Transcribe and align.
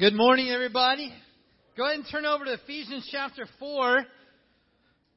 Good 0.00 0.14
morning, 0.14 0.48
everybody. 0.48 1.12
Go 1.76 1.84
ahead 1.84 1.96
and 1.96 2.06
turn 2.10 2.24
over 2.24 2.46
to 2.46 2.54
Ephesians 2.54 3.06
chapter 3.12 3.44
4. 3.58 4.02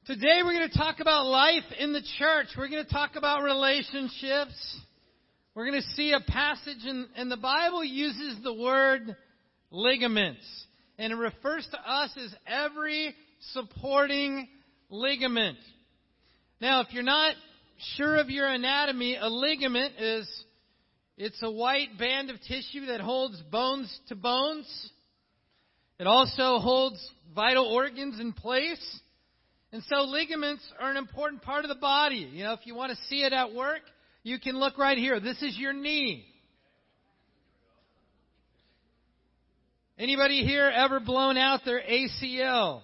Today 0.08 0.42
we're 0.44 0.56
going 0.58 0.70
to 0.70 0.78
talk 0.78 1.00
about 1.00 1.26
life 1.26 1.64
in 1.80 1.94
the 1.94 2.02
church. 2.20 2.48
We're 2.58 2.68
going 2.68 2.84
to 2.84 2.92
talk 2.92 3.12
about 3.16 3.44
relationships. 3.44 4.82
We're 5.56 5.70
going 5.70 5.82
to 5.82 5.88
see 5.96 6.12
a 6.12 6.20
passage, 6.30 6.84
in, 6.86 7.08
and 7.16 7.32
the 7.32 7.38
Bible 7.38 7.82
uses 7.82 8.44
the 8.44 8.54
word 8.54 9.16
ligaments. 9.72 10.44
And 10.98 11.14
it 11.14 11.16
refers 11.16 11.66
to 11.72 11.80
us 11.80 12.10
as 12.18 12.36
every 12.46 13.16
supporting 13.54 14.50
ligament. 14.90 15.60
Now, 16.60 16.82
if 16.82 16.88
you're 16.92 17.04
not 17.04 17.36
sure 17.96 18.18
of 18.18 18.30
your 18.30 18.48
anatomy, 18.48 19.16
a 19.16 19.30
ligament 19.30 19.94
is 19.98 20.44
it's 21.18 21.42
a 21.44 21.52
white 21.52 21.98
band 22.00 22.30
of 22.30 22.42
tissue 22.42 22.88
that 22.88 23.00
holds 23.00 23.42
bones 23.52 24.00
to 24.08 24.16
bones. 24.16 24.92
It 26.00 26.08
also 26.08 26.60
holds 26.60 26.98
vital 27.36 27.66
organs 27.66 28.20
in 28.20 28.34
place. 28.34 29.00
And 29.72 29.84
so 29.90 30.04
ligaments 30.04 30.64
are 30.80 30.90
an 30.90 30.98
important 30.98 31.44
part 31.44 31.66
of 31.66 31.70
the 31.70 31.76
body. 31.76 32.30
You 32.32 32.44
know, 32.44 32.54
if 32.54 32.62
you 32.66 32.76
want 32.76 32.92
to 32.92 32.98
see 33.10 33.24
it 33.24 33.34
at 33.34 33.54
work, 33.54 33.82
you 34.24 34.40
can 34.40 34.58
look 34.58 34.78
right 34.78 34.98
here. 34.98 35.20
This 35.20 35.42
is 35.42 35.58
your 35.58 35.74
knee. 35.74 36.26
Anybody 39.98 40.44
here 40.44 40.72
ever 40.74 41.00
blown 41.00 41.38
out 41.38 41.62
their 41.64 41.82
ACL? 41.82 42.82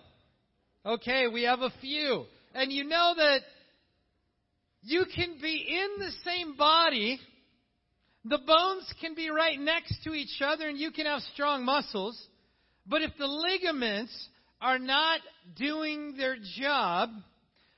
Okay, 0.86 1.28
we 1.28 1.44
have 1.44 1.62
a 1.62 1.74
few. 1.82 2.26
And 2.54 2.72
you 2.72 2.84
know 2.84 3.14
that 3.18 3.40
you 4.82 5.06
can 5.16 5.38
be 5.42 5.66
in 5.68 6.00
the 6.00 6.12
same 6.24 6.56
body 6.56 7.20
the 8.26 8.38
bones 8.38 8.92
can 9.00 9.16
be 9.16 9.30
right 9.30 9.60
next 9.60 10.04
to 10.04 10.14
each 10.14 10.42
other 10.42 10.68
and 10.68 10.78
you 10.78 10.92
can 10.92 11.06
have 11.06 11.22
strong 11.34 11.64
muscles. 11.64 12.20
But 12.86 13.02
if 13.02 13.12
the 13.18 13.28
ligaments 13.28 14.12
are 14.62 14.80
not 14.80 15.22
doing 15.56 16.16
their 16.18 16.36
job, 16.58 17.10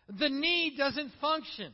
the 0.07 0.29
knee 0.29 0.73
doesn't 0.77 1.11
function. 1.21 1.73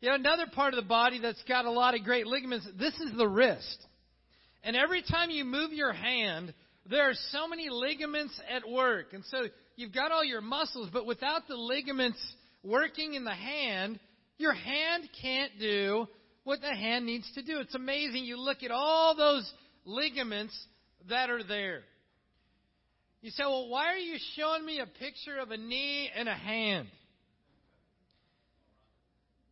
You 0.00 0.10
know, 0.10 0.16
another 0.16 0.46
part 0.52 0.74
of 0.74 0.82
the 0.82 0.88
body 0.88 1.18
that's 1.18 1.42
got 1.44 1.64
a 1.64 1.70
lot 1.70 1.94
of 1.94 2.04
great 2.04 2.26
ligaments, 2.26 2.68
this 2.78 2.94
is 2.94 3.16
the 3.16 3.26
wrist. 3.26 3.86
And 4.62 4.76
every 4.76 5.02
time 5.02 5.30
you 5.30 5.44
move 5.44 5.72
your 5.72 5.92
hand, 5.92 6.52
there 6.88 7.08
are 7.08 7.14
so 7.30 7.48
many 7.48 7.68
ligaments 7.70 8.38
at 8.54 8.68
work. 8.68 9.14
And 9.14 9.24
so 9.30 9.46
you've 9.76 9.94
got 9.94 10.12
all 10.12 10.24
your 10.24 10.42
muscles, 10.42 10.90
but 10.92 11.06
without 11.06 11.48
the 11.48 11.56
ligaments 11.56 12.18
working 12.62 13.14
in 13.14 13.24
the 13.24 13.34
hand, 13.34 13.98
your 14.36 14.52
hand 14.52 15.08
can't 15.22 15.52
do 15.58 16.06
what 16.44 16.60
the 16.60 16.74
hand 16.74 17.06
needs 17.06 17.30
to 17.34 17.42
do. 17.42 17.58
It's 17.60 17.74
amazing. 17.74 18.24
You 18.24 18.38
look 18.38 18.62
at 18.62 18.70
all 18.70 19.16
those 19.16 19.50
ligaments 19.84 20.56
that 21.08 21.30
are 21.30 21.42
there. 21.42 21.80
You 23.22 23.30
say, 23.30 23.42
well, 23.44 23.68
why 23.68 23.86
are 23.86 23.98
you 23.98 24.18
showing 24.36 24.64
me 24.64 24.80
a 24.80 24.86
picture 24.86 25.38
of 25.38 25.50
a 25.50 25.56
knee 25.56 26.10
and 26.14 26.28
a 26.28 26.34
hand? 26.34 26.88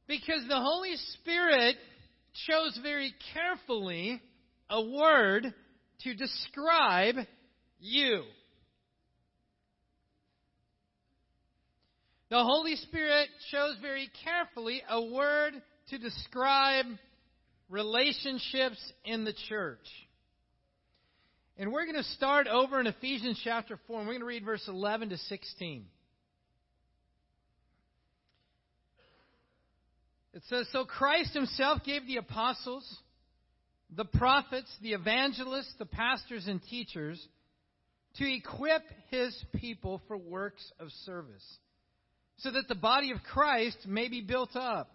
Because 0.07 0.45
the 0.47 0.61
Holy 0.61 0.95
Spirit 1.15 1.77
chose 2.47 2.79
very 2.83 3.15
carefully 3.33 4.21
a 4.69 4.83
word 4.83 5.55
to 6.03 6.15
describe 6.15 7.15
you. 7.81 8.23
The 12.29 12.43
Holy 12.43 12.77
Spirit 12.77 13.29
chose 13.51 13.77
very 13.81 14.11
carefully 14.25 14.83
a 14.89 15.03
word 15.03 15.55
to 15.93 15.99
describe 15.99 16.87
relationships 17.69 18.79
in 19.05 19.25
the 19.25 19.35
church. 19.51 19.87
And 21.59 21.71
we're 21.71 21.85
going 21.85 22.03
to 22.03 22.11
start 22.15 22.47
over 22.47 22.81
in 22.81 22.87
Ephesians 22.87 23.39
chapter 23.45 23.79
4, 23.87 23.99
and 23.99 24.09
we're 24.09 24.15
going 24.15 24.21
to 24.21 24.27
read 24.27 24.43
verse 24.43 24.65
11 24.67 25.11
to 25.11 25.19
16. 25.19 25.85
It 30.33 30.43
says, 30.49 30.67
So 30.73 30.87
Christ 30.87 31.35
himself 31.35 31.85
gave 31.85 32.07
the 32.07 32.17
apostles, 32.17 32.89
the 33.95 34.07
prophets, 34.07 34.75
the 34.81 34.95
evangelists, 34.95 35.75
the 35.79 35.85
pastors, 35.85 36.47
and 36.47 36.63
teachers 36.71 37.23
to 38.17 38.35
equip 38.35 38.83
his 39.11 39.37
people 39.57 40.01
for 40.09 40.17
works 40.17 40.73
of 40.81 40.89
service, 41.05 41.45
so 42.39 42.51
that 42.51 42.67
the 42.69 42.75
body 42.75 43.11
of 43.11 43.19
Christ 43.31 43.77
may 43.87 44.09
be 44.09 44.23
built 44.23 44.57
up 44.57 44.91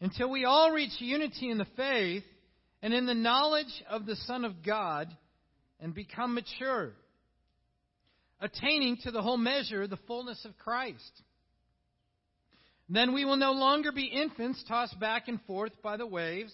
until 0.00 0.30
we 0.30 0.44
all 0.44 0.70
reach 0.70 0.92
unity 0.98 1.50
in 1.50 1.58
the 1.58 1.66
faith 1.76 2.24
and 2.82 2.94
in 2.94 3.06
the 3.06 3.14
knowledge 3.14 3.82
of 3.88 4.06
the 4.06 4.16
Son 4.16 4.44
of 4.44 4.62
God 4.64 5.08
and 5.80 5.94
become 5.94 6.34
mature, 6.34 6.92
attaining 8.40 8.98
to 9.02 9.10
the 9.10 9.22
whole 9.22 9.36
measure 9.36 9.86
the 9.86 9.98
fullness 10.06 10.44
of 10.44 10.56
Christ. 10.58 11.22
Then 12.88 13.14
we 13.14 13.24
will 13.24 13.36
no 13.36 13.52
longer 13.52 13.92
be 13.92 14.06
infants 14.06 14.64
tossed 14.66 14.98
back 14.98 15.28
and 15.28 15.40
forth 15.42 15.72
by 15.82 15.96
the 15.96 16.06
waves 16.06 16.52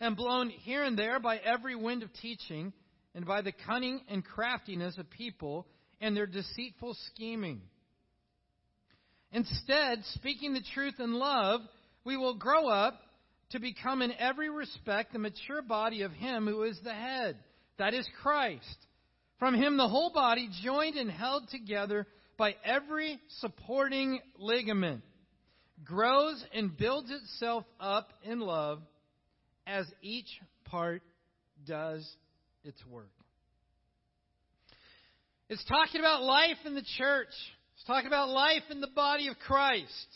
and 0.00 0.16
blown 0.16 0.50
here 0.50 0.82
and 0.82 0.98
there 0.98 1.20
by 1.20 1.36
every 1.36 1.76
wind 1.76 2.02
of 2.02 2.12
teaching 2.14 2.72
and 3.14 3.24
by 3.24 3.42
the 3.42 3.52
cunning 3.66 4.00
and 4.08 4.24
craftiness 4.24 4.96
of 4.98 5.10
people 5.10 5.66
and 6.00 6.16
their 6.16 6.26
deceitful 6.26 6.96
scheming. 7.12 7.60
Instead, 9.32 10.04
speaking 10.14 10.54
the 10.54 10.64
truth 10.74 10.94
in 10.98 11.14
love, 11.14 11.60
we 12.08 12.16
will 12.16 12.36
grow 12.36 12.68
up 12.68 13.02
to 13.50 13.58
become 13.58 14.00
in 14.00 14.14
every 14.18 14.48
respect 14.48 15.12
the 15.12 15.18
mature 15.18 15.60
body 15.60 16.00
of 16.00 16.12
Him 16.12 16.46
who 16.46 16.62
is 16.62 16.80
the 16.82 16.94
head, 16.94 17.36
that 17.76 17.92
is 17.92 18.08
Christ. 18.22 18.64
From 19.38 19.54
Him, 19.54 19.76
the 19.76 19.88
whole 19.88 20.10
body, 20.10 20.48
joined 20.62 20.96
and 20.96 21.10
held 21.10 21.50
together 21.50 22.06
by 22.38 22.54
every 22.64 23.20
supporting 23.40 24.20
ligament, 24.38 25.02
grows 25.84 26.42
and 26.54 26.74
builds 26.74 27.10
itself 27.10 27.64
up 27.78 28.08
in 28.24 28.40
love 28.40 28.80
as 29.66 29.84
each 30.00 30.30
part 30.64 31.02
does 31.66 32.10
its 32.64 32.82
work. 32.86 33.10
It's 35.50 35.64
talking 35.66 36.00
about 36.00 36.22
life 36.22 36.56
in 36.64 36.74
the 36.74 36.86
church. 36.96 37.34
It's 37.74 37.84
talking 37.86 38.06
about 38.06 38.30
life 38.30 38.62
in 38.70 38.80
the 38.80 38.88
body 38.96 39.28
of 39.28 39.38
Christ. 39.40 40.06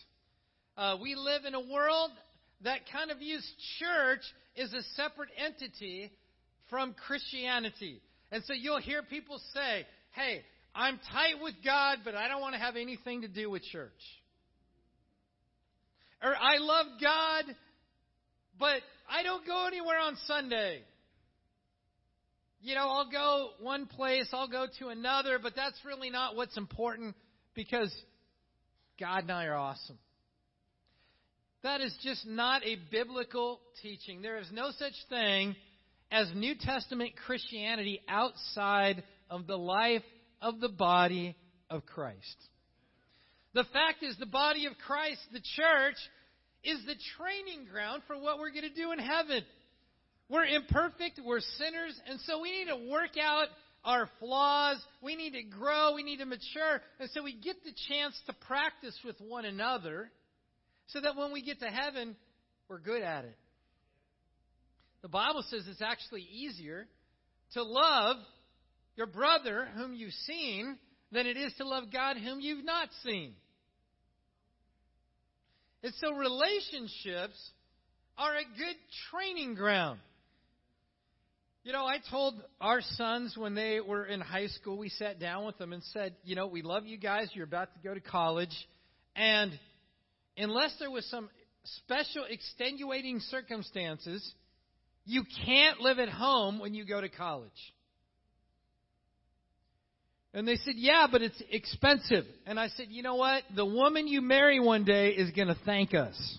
Uh, 0.77 0.97
we 1.01 1.15
live 1.15 1.45
in 1.45 1.55
a 1.55 1.61
world 1.61 2.11
that 2.65 2.81
kind 2.91 3.11
of 3.11 3.19
views 3.19 3.47
church 3.79 4.23
as 4.57 4.73
a 4.73 4.83
separate 4.95 5.31
entity 5.37 6.11
from 6.71 6.95
Christianity. 7.07 8.01
And 8.31 8.43
so 8.45 8.55
you'll 8.55 8.81
hear 8.81 9.03
people 9.03 9.39
say, 9.53 9.87
hey, 10.13 10.43
I'm 10.75 10.99
tight 11.13 11.43
with 11.43 11.55
God, 11.65 11.99
but 12.05 12.15
I 12.15 12.29
don't 12.29 12.41
want 12.41 12.55
to 12.55 12.61
have 12.61 12.77
anything 12.77 13.23
to 13.23 13.29
do 13.29 13.51
with 13.51 13.63
church. 13.65 13.91
Or 16.23 16.35
I 16.35 16.59
love 16.59 16.87
God, 17.01 17.45
but 18.59 18.81
I 19.11 19.23
don't 19.23 19.47
go 19.47 19.67
anywhere 19.67 19.99
on 19.99 20.17
Sunday. 20.27 20.83
You 22.63 22.77
know, 22.77 22.89
I'll 22.89 23.11
go 23.11 23.51
one 23.61 23.87
place, 23.87 24.29
I'll 24.33 24.49
go 24.49 24.67
to 24.79 24.89
another, 24.89 25.39
but 25.43 25.55
that's 25.57 25.77
really 25.85 26.11
not 26.11 26.37
what's 26.37 26.57
important 26.57 27.17
because 27.55 27.93
God 29.01 29.25
and 29.25 29.33
I 29.33 29.47
are 29.47 29.57
awesome. 29.57 29.99
That 31.63 31.81
is 31.81 31.95
just 32.03 32.27
not 32.27 32.65
a 32.65 32.77
biblical 32.91 33.61
teaching. 33.83 34.21
There 34.21 34.39
is 34.39 34.51
no 34.53 34.71
such 34.77 34.95
thing 35.09 35.55
as 36.11 36.29
New 36.35 36.55
Testament 36.59 37.13
Christianity 37.25 38.01
outside 38.09 39.05
of 39.31 39.47
the 39.47 39.57
life 39.57 40.03
of 40.41 40.59
the 40.61 40.69
body 40.69 41.37
of 41.71 41.87
Christ. 41.87 42.37
The 43.55 43.65
fact 43.73 44.03
is, 44.03 44.17
the 44.19 44.27
body 44.27 44.67
of 44.67 44.73
Christ, 44.87 45.21
the 45.33 45.43
church, 45.57 45.97
is 46.65 46.81
the 46.85 46.97
training 47.17 47.69
ground 47.71 48.03
for 48.09 48.19
what 48.19 48.39
we're 48.39 48.51
going 48.51 48.69
to 48.69 48.75
do 48.75 48.91
in 48.91 48.99
heaven. 48.99 49.45
We're 50.29 50.47
imperfect, 50.47 51.21
we're 51.25 51.41
sinners, 51.41 52.01
and 52.09 52.19
so 52.27 52.41
we 52.41 52.51
need 52.51 52.69
to 52.69 52.91
work 52.91 53.17
out 53.23 53.47
our 53.85 54.09
flaws. 54.19 54.79
We 55.01 55.15
need 55.15 55.35
to 55.35 55.43
grow, 55.43 55.95
we 55.95 56.03
need 56.03 56.19
to 56.19 56.27
mature, 56.27 56.81
and 56.99 57.09
so 57.13 57.23
we 57.23 57.35
get 57.35 57.63
the 57.65 57.73
chance 57.89 58.21
to 58.27 58.33
practice 58.47 58.99
with 59.05 59.17
one 59.21 59.45
another 59.45 60.11
so 60.89 61.01
that 61.01 61.17
when 61.17 61.33
we 61.33 61.43
get 61.43 61.61
to 61.61 61.67
heaven, 61.67 62.17
we're 62.69 62.79
good 62.79 63.03
at 63.03 63.25
it. 63.25 63.37
The 65.03 65.09
Bible 65.09 65.45
says 65.49 65.65
it's 65.69 65.83
actually 65.83 66.23
easier 66.23 66.87
to 67.55 67.63
love 67.63 68.17
your 68.97 69.07
brother 69.07 69.69
whom 69.75 69.95
you've 69.95 70.13
seen 70.13 70.79
than 71.11 71.27
it 71.27 71.37
is 71.37 71.53
to 71.55 71.67
love 71.67 71.85
God 71.93 72.17
whom 72.17 72.41
you've 72.41 72.65
not 72.65 72.89
seen. 73.05 73.35
And 75.83 75.93
so 76.01 76.13
relationships 76.13 77.51
are 78.17 78.35
a 78.37 78.45
good 78.57 78.77
training 79.11 79.55
ground. 79.55 79.99
You 81.65 81.73
know, 81.73 81.85
I 81.85 81.99
told 82.11 82.43
our 82.61 82.81
sons 82.81 83.37
when 83.37 83.55
they 83.55 83.81
were 83.81 84.05
in 84.05 84.21
high 84.21 84.49
school, 84.49 84.79
we 84.79 84.89
sat 84.89 85.21
down 85.21 85.45
with 85.45 85.59
them 85.59 85.73
and 85.73 85.83
said, 85.93 86.15
you 86.25 86.35
know, 86.35 86.47
we 86.47 86.63
love 86.63 86.87
you 86.87 86.97
guys. 86.97 87.29
You're 87.35 87.45
about 87.45 87.73
to 87.75 87.89
go 87.89 87.95
to 87.95 88.01
college. 88.01 88.55
And 89.15 89.53
unless 90.37 90.75
there 90.79 90.91
was 90.91 91.07
some 91.07 91.29
special 91.65 92.25
extenuating 92.29 93.21
circumstances, 93.21 94.35
you 95.05 95.25
can't 95.45 95.81
live 95.81 95.99
at 95.99 96.09
home 96.09 96.59
when 96.59 96.75
you 96.75 96.85
go 96.85 97.01
to 97.01 97.09
college. 97.09 97.51
And 100.35 100.49
they 100.49 100.57
said, 100.57 100.75
Yeah, 100.77 101.07
but 101.11 101.23
it's 101.23 101.41
expensive. 101.51 102.25
And 102.47 102.59
I 102.59 102.69
said, 102.69 102.87
You 102.89 103.03
know 103.03 103.17
what? 103.17 103.43
The 103.55 103.67
woman 103.67 104.07
you 104.09 104.23
marry 104.23 104.61
one 104.61 104.85
day 104.85 105.11
is 105.11 105.31
going 105.33 105.49
to 105.49 105.57
thank 105.67 105.95
us. 105.95 106.39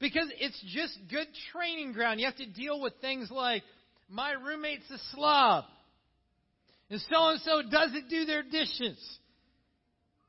Because 0.00 0.30
it's 0.38 0.62
just 0.68 0.96
good 1.10 1.26
training 1.52 1.92
ground. 1.92 2.20
You 2.20 2.26
have 2.26 2.36
to 2.36 2.46
deal 2.46 2.80
with 2.80 2.94
things 3.00 3.30
like, 3.30 3.62
My 4.08 4.32
roommate's 4.32 4.90
a 4.90 4.98
slob. 5.12 5.64
And 6.90 7.00
so 7.10 7.28
and 7.28 7.40
so 7.42 7.62
doesn't 7.70 8.08
do 8.08 8.24
their 8.24 8.42
dishes. 8.42 9.18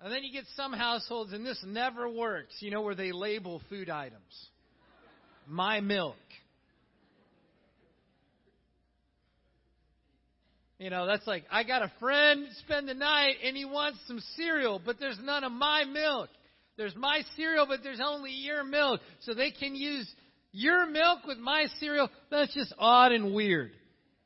And 0.02 0.14
then 0.14 0.24
you 0.24 0.32
get 0.32 0.46
some 0.56 0.72
households, 0.72 1.34
and 1.34 1.46
this 1.46 1.62
never 1.66 2.08
works, 2.08 2.56
you 2.60 2.72
know, 2.72 2.82
where 2.82 2.96
they 2.96 3.12
label 3.12 3.62
food 3.70 3.90
items. 3.90 4.48
My 5.48 5.82
milk. 5.82 6.16
You 10.78 10.90
know, 10.90 11.06
that's 11.06 11.28
like, 11.28 11.44
I 11.52 11.64
got 11.64 11.82
a 11.82 11.92
friend 12.00 12.48
spend 12.60 12.88
the 12.88 12.94
night 12.94 13.36
and 13.44 13.58
he 13.58 13.66
wants 13.66 14.00
some 14.08 14.22
cereal, 14.38 14.82
but 14.84 14.98
there's 14.98 15.20
none 15.22 15.44
of 15.44 15.52
my 15.52 15.84
milk. 15.84 16.30
There's 16.78 16.96
my 16.96 17.24
cereal, 17.36 17.66
but 17.68 17.82
there's 17.84 18.00
only 18.02 18.32
your 18.32 18.64
milk. 18.64 19.02
So 19.24 19.34
they 19.34 19.52
can 19.52 19.76
use 19.76 20.10
your 20.54 20.86
milk 20.86 21.26
with 21.28 21.38
my 21.38 21.66
cereal. 21.82 22.10
That's 22.32 22.54
just 22.54 22.74
odd 22.80 23.12
and 23.12 23.34
weird. 23.34 23.72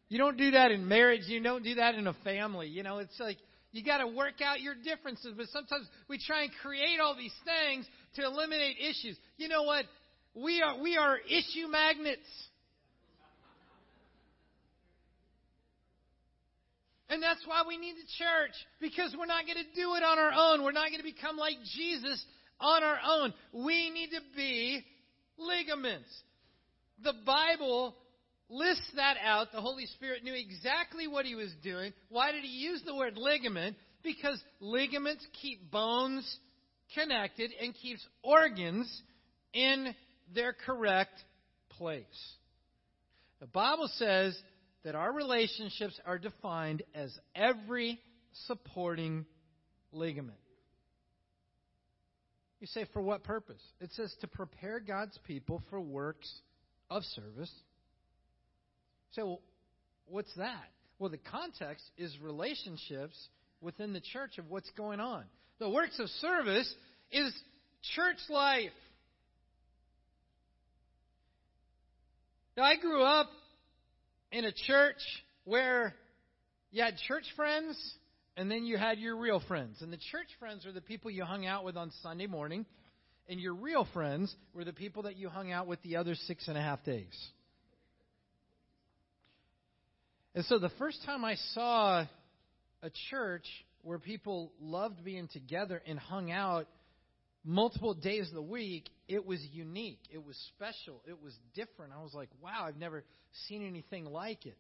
You 0.10 0.20
don't 0.20 0.38
do 0.38 0.52
that 0.52 0.70
in 0.70 0.88
marriage. 0.88 1.22
You 1.26 1.42
don't 1.42 1.64
do 1.64 1.76
that 1.76 1.96
in 1.96 2.06
a 2.06 2.14
family. 2.24 2.68
You 2.68 2.84
know, 2.84 3.00
it's 3.00 3.20
like 3.20 3.38
you 3.74 3.84
got 3.84 3.98
to 3.98 4.08
work 4.08 4.40
out 4.42 4.62
your 4.62 4.76
differences, 4.76 5.34
but 5.36 5.48
sometimes 5.52 5.88
we 6.08 6.20
try 6.20 6.44
and 6.44 6.52
create 6.62 7.00
all 7.02 7.18
these 7.18 7.34
things 7.44 7.86
to 8.16 8.24
eliminate 8.24 8.78
issues. 8.80 9.18
You 9.38 9.50
know 9.50 9.64
what? 9.64 9.86
We 10.36 10.62
are 10.62 10.80
we 10.80 10.96
are 10.96 11.18
issue 11.18 11.68
magnets. 11.68 12.28
And 17.10 17.22
that's 17.22 17.46
why 17.46 17.64
we 17.68 17.78
need 17.78 17.94
the 17.94 18.10
church 18.18 18.54
because 18.80 19.16
we're 19.18 19.28
not 19.28 19.46
going 19.46 19.58
to 19.58 19.76
do 19.76 19.94
it 19.96 20.04
on 20.04 20.18
our 20.18 20.32
own. 20.34 20.64
We're 20.64 20.72
not 20.72 20.90
going 20.90 20.98
to 21.00 21.04
become 21.04 21.38
like 21.38 21.58
Jesus 21.76 22.24
on 22.60 22.84
our 22.84 22.98
own. 23.06 23.34
We 23.54 23.90
need 23.90 24.10
to 24.12 24.22
be 24.36 24.84
ligaments. 25.38 26.10
The 27.04 27.14
Bible 27.26 27.96
lists 28.54 28.90
that 28.96 29.18
out. 29.24 29.52
The 29.52 29.62
Holy 29.62 29.86
Spirit 29.88 30.24
knew 30.24 30.34
exactly 30.34 31.08
what 31.08 31.26
he 31.26 31.36
was 31.36 31.52
doing. 31.64 31.94
Why 32.10 32.32
did 32.32 32.44
he 32.44 32.50
use 32.50 32.82
the 32.86 32.96
word 32.96 33.18
ligament? 33.18 33.76
Because 34.04 34.42
ligaments 34.60 35.26
keep 35.42 35.72
bones 35.72 36.38
connected 36.94 37.52
and 37.62 37.74
keeps 37.74 38.06
organs 38.24 39.02
in 39.54 39.94
their 40.34 40.54
correct 40.54 41.24
place. 41.70 42.06
The 43.40 43.48
Bible 43.48 43.90
says 43.96 44.38
that 44.84 44.96
our 44.96 45.12
relationships 45.12 46.00
are 46.06 46.18
defined 46.18 46.84
as 46.94 47.18
every 47.36 48.00
supporting 48.48 49.26
ligament. 49.92 50.38
You 52.60 52.68
say, 52.68 52.86
for 52.94 53.02
what 53.02 53.24
purpose? 53.24 53.62
It 53.82 53.92
says 53.94 54.16
to 54.22 54.28
prepare 54.28 54.80
God's 54.80 55.18
people 55.26 55.62
for 55.70 55.82
works 55.82 56.32
of 56.90 57.04
service. 57.04 57.52
So, 59.16 59.40
what's 60.06 60.34
that? 60.36 60.66
Well, 61.00 61.10
the 61.10 61.18
context 61.18 61.84
is 61.98 62.16
relationships 62.22 63.16
within 63.62 63.94
the 63.94 64.02
church 64.02 64.38
of 64.38 64.50
what's 64.50 64.70
going 64.72 65.00
on. 65.00 65.24
The 65.60 65.70
works 65.70 66.00
of 66.00 66.10
service 66.10 66.74
is 67.12 67.34
church 67.96 68.18
life. 68.30 68.72
Now, 72.58 72.64
I 72.64 72.76
grew 72.76 73.04
up 73.04 73.30
in 74.32 74.46
a 74.46 74.52
church 74.52 75.02
where 75.44 75.94
you 76.72 76.84
had 76.84 76.96
church 77.08 77.26
friends 77.36 77.78
and 78.36 78.50
then 78.50 78.66
you 78.66 78.78
had 78.78 78.98
your 78.98 79.16
real 79.18 79.42
friends. 79.48 79.82
And 79.82 79.94
the 79.94 80.00
church 80.12 80.28
friends 80.40 80.66
are 80.66 80.72
the 80.72 80.82
people 80.82 81.12
you 81.12 81.24
hung 81.24 81.46
out 81.46 81.64
with 81.64 81.78
on 81.78 81.92
Sunday 82.02 82.26
morning, 82.26 82.66
and 83.30 83.40
your 83.40 83.54
real 83.54 83.88
friends 83.94 84.36
were 84.54 84.66
the 84.66 84.74
people 84.74 85.04
that 85.04 85.18
you 85.18 85.30
hung 85.30 85.52
out 85.52 85.68
with 85.68 85.82
the 85.84 85.98
other 85.98 86.16
six 86.16 86.48
and 86.48 86.58
a 86.58 86.62
half 86.62 86.84
days. 86.84 87.16
And 90.36 90.44
so 90.46 90.58
the 90.58 90.72
first 90.80 91.04
time 91.06 91.24
I 91.24 91.36
saw 91.54 92.06
a 92.82 92.90
church 93.10 93.46
where 93.84 94.00
people 94.00 94.52
loved 94.60 95.04
being 95.04 95.28
together 95.28 95.82
and 95.86 96.00
hung 96.00 96.32
out 96.32 96.68
multiple 97.46 97.94
days 97.94 98.30
of 98.30 98.34
the 98.34 98.42
week, 98.42 98.90
it 99.08 99.26
was 99.26 99.40
unique. 99.52 100.00
It 100.12 100.26
was 100.26 100.38
special. 100.56 101.02
It 101.08 101.22
was 101.22 101.38
different. 101.54 101.94
I 101.98 102.02
was 102.02 102.14
like, 102.14 102.30
wow, 102.42 102.66
I've 102.66 102.78
never 102.78 103.04
seen 103.48 103.66
anything 103.68 104.06
like 104.06 104.46
it. 104.46 104.58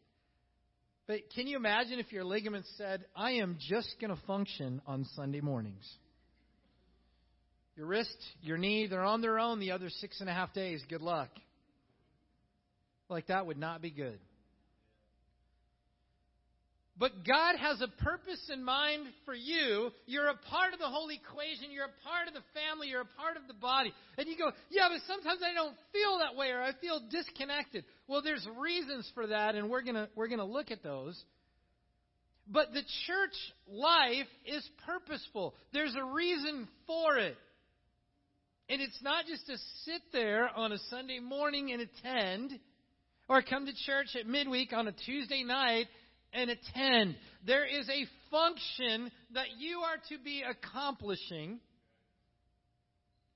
But 1.07 1.19
can 1.35 1.47
you 1.47 1.57
imagine 1.57 1.99
if 1.99 2.11
your 2.11 2.23
ligaments 2.23 2.69
said, 2.77 3.05
I 3.15 3.33
am 3.33 3.57
just 3.59 3.95
going 3.99 4.15
to 4.15 4.21
function 4.25 4.81
on 4.85 5.05
Sunday 5.15 5.41
mornings? 5.41 5.85
Your 7.75 7.87
wrist, 7.87 8.15
your 8.41 8.57
knee, 8.57 8.87
they're 8.87 9.03
on 9.03 9.21
their 9.21 9.39
own 9.39 9.59
the 9.59 9.71
other 9.71 9.89
six 9.89 10.21
and 10.21 10.29
a 10.29 10.33
half 10.33 10.53
days. 10.53 10.83
Good 10.87 11.01
luck. 11.01 11.29
Like 13.09 13.27
that 13.27 13.45
would 13.45 13.57
not 13.57 13.81
be 13.81 13.89
good. 13.89 14.19
But 16.95 17.25
God 17.25 17.55
has 17.57 17.81
a 17.81 17.87
purpose 18.03 18.51
in 18.53 18.63
mind 18.63 19.07
for 19.25 19.33
you. 19.33 19.89
You're 20.05 20.29
a 20.29 20.35
part 20.35 20.73
of 20.73 20.79
the 20.79 20.87
whole 20.87 21.09
equation. 21.09 21.71
You're 21.71 21.85
a 21.85 22.07
part 22.07 22.27
of 22.27 22.35
the 22.35 22.43
family. 22.53 22.89
You're 22.89 23.01
a 23.01 23.17
part 23.19 23.35
of 23.35 23.47
the 23.47 23.55
body. 23.55 23.91
And 24.17 24.27
you 24.27 24.37
go, 24.37 24.51
yeah, 24.69 24.89
but 24.89 25.01
sometimes 25.07 25.41
I 25.43 25.55
don't 25.55 25.75
feel 25.91 26.19
that 26.19 26.35
way 26.35 26.49
or 26.49 26.61
I 26.61 26.71
feel 26.79 27.01
disconnected. 27.09 27.83
Well, 28.07 28.21
there's 28.21 28.47
reasons 28.59 29.09
for 29.15 29.25
that, 29.27 29.55
and 29.55 29.69
we're 29.69 29.81
gonna 29.81 30.07
we're 30.15 30.27
gonna 30.27 30.45
look 30.45 30.69
at 30.69 30.83
those. 30.83 31.19
But 32.47 32.73
the 32.73 32.83
church 33.07 33.35
life 33.67 34.27
is 34.45 34.67
purposeful. 34.85 35.55
There's 35.71 35.95
a 35.95 36.03
reason 36.03 36.67
for 36.85 37.17
it. 37.17 37.37
And 38.69 38.81
it's 38.81 39.01
not 39.01 39.25
just 39.25 39.45
to 39.47 39.57
sit 39.85 40.01
there 40.11 40.49
on 40.55 40.71
a 40.71 40.77
Sunday 40.89 41.19
morning 41.19 41.71
and 41.71 41.81
attend, 41.81 42.59
or 43.27 43.41
come 43.41 43.65
to 43.65 43.73
church 43.85 44.07
at 44.19 44.27
midweek 44.27 44.73
on 44.73 44.87
a 44.87 44.91
Tuesday 44.91 45.43
night 45.43 45.87
and 46.33 46.50
attend. 46.50 47.15
There 47.45 47.65
is 47.65 47.88
a 47.89 48.06
function 48.31 49.12
that 49.33 49.47
you 49.57 49.80
are 49.80 49.97
to 50.09 50.24
be 50.24 50.44
accomplishing 50.47 51.59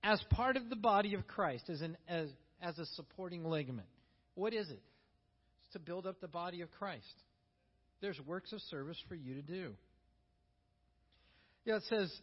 as 0.04 0.22
part 0.32 0.58
of 0.58 0.70
the 0.70 0.76
body 0.76 1.14
of 1.14 1.28
Christ, 1.28 1.70
as, 1.70 1.82
an, 1.82 1.98
as, 2.08 2.30
as 2.62 2.78
a 2.80 2.86
supporting 2.86 3.44
ligament. 3.44 3.88
What 4.36 4.54
is 4.54 4.70
it? 4.70 4.82
It's 5.64 5.74
to 5.74 5.80
build 5.80 6.06
up 6.06 6.22
the 6.22 6.28
body 6.28 6.62
of 6.62 6.72
Christ. 6.72 7.04
There's 8.02 8.20
works 8.26 8.54
of 8.54 8.62
service 8.62 8.98
for 9.08 9.16
you 9.16 9.36
to 9.36 9.42
do. 9.42 9.74
Yeah, 11.66 11.78
it 11.78 11.84
says, 11.90 12.16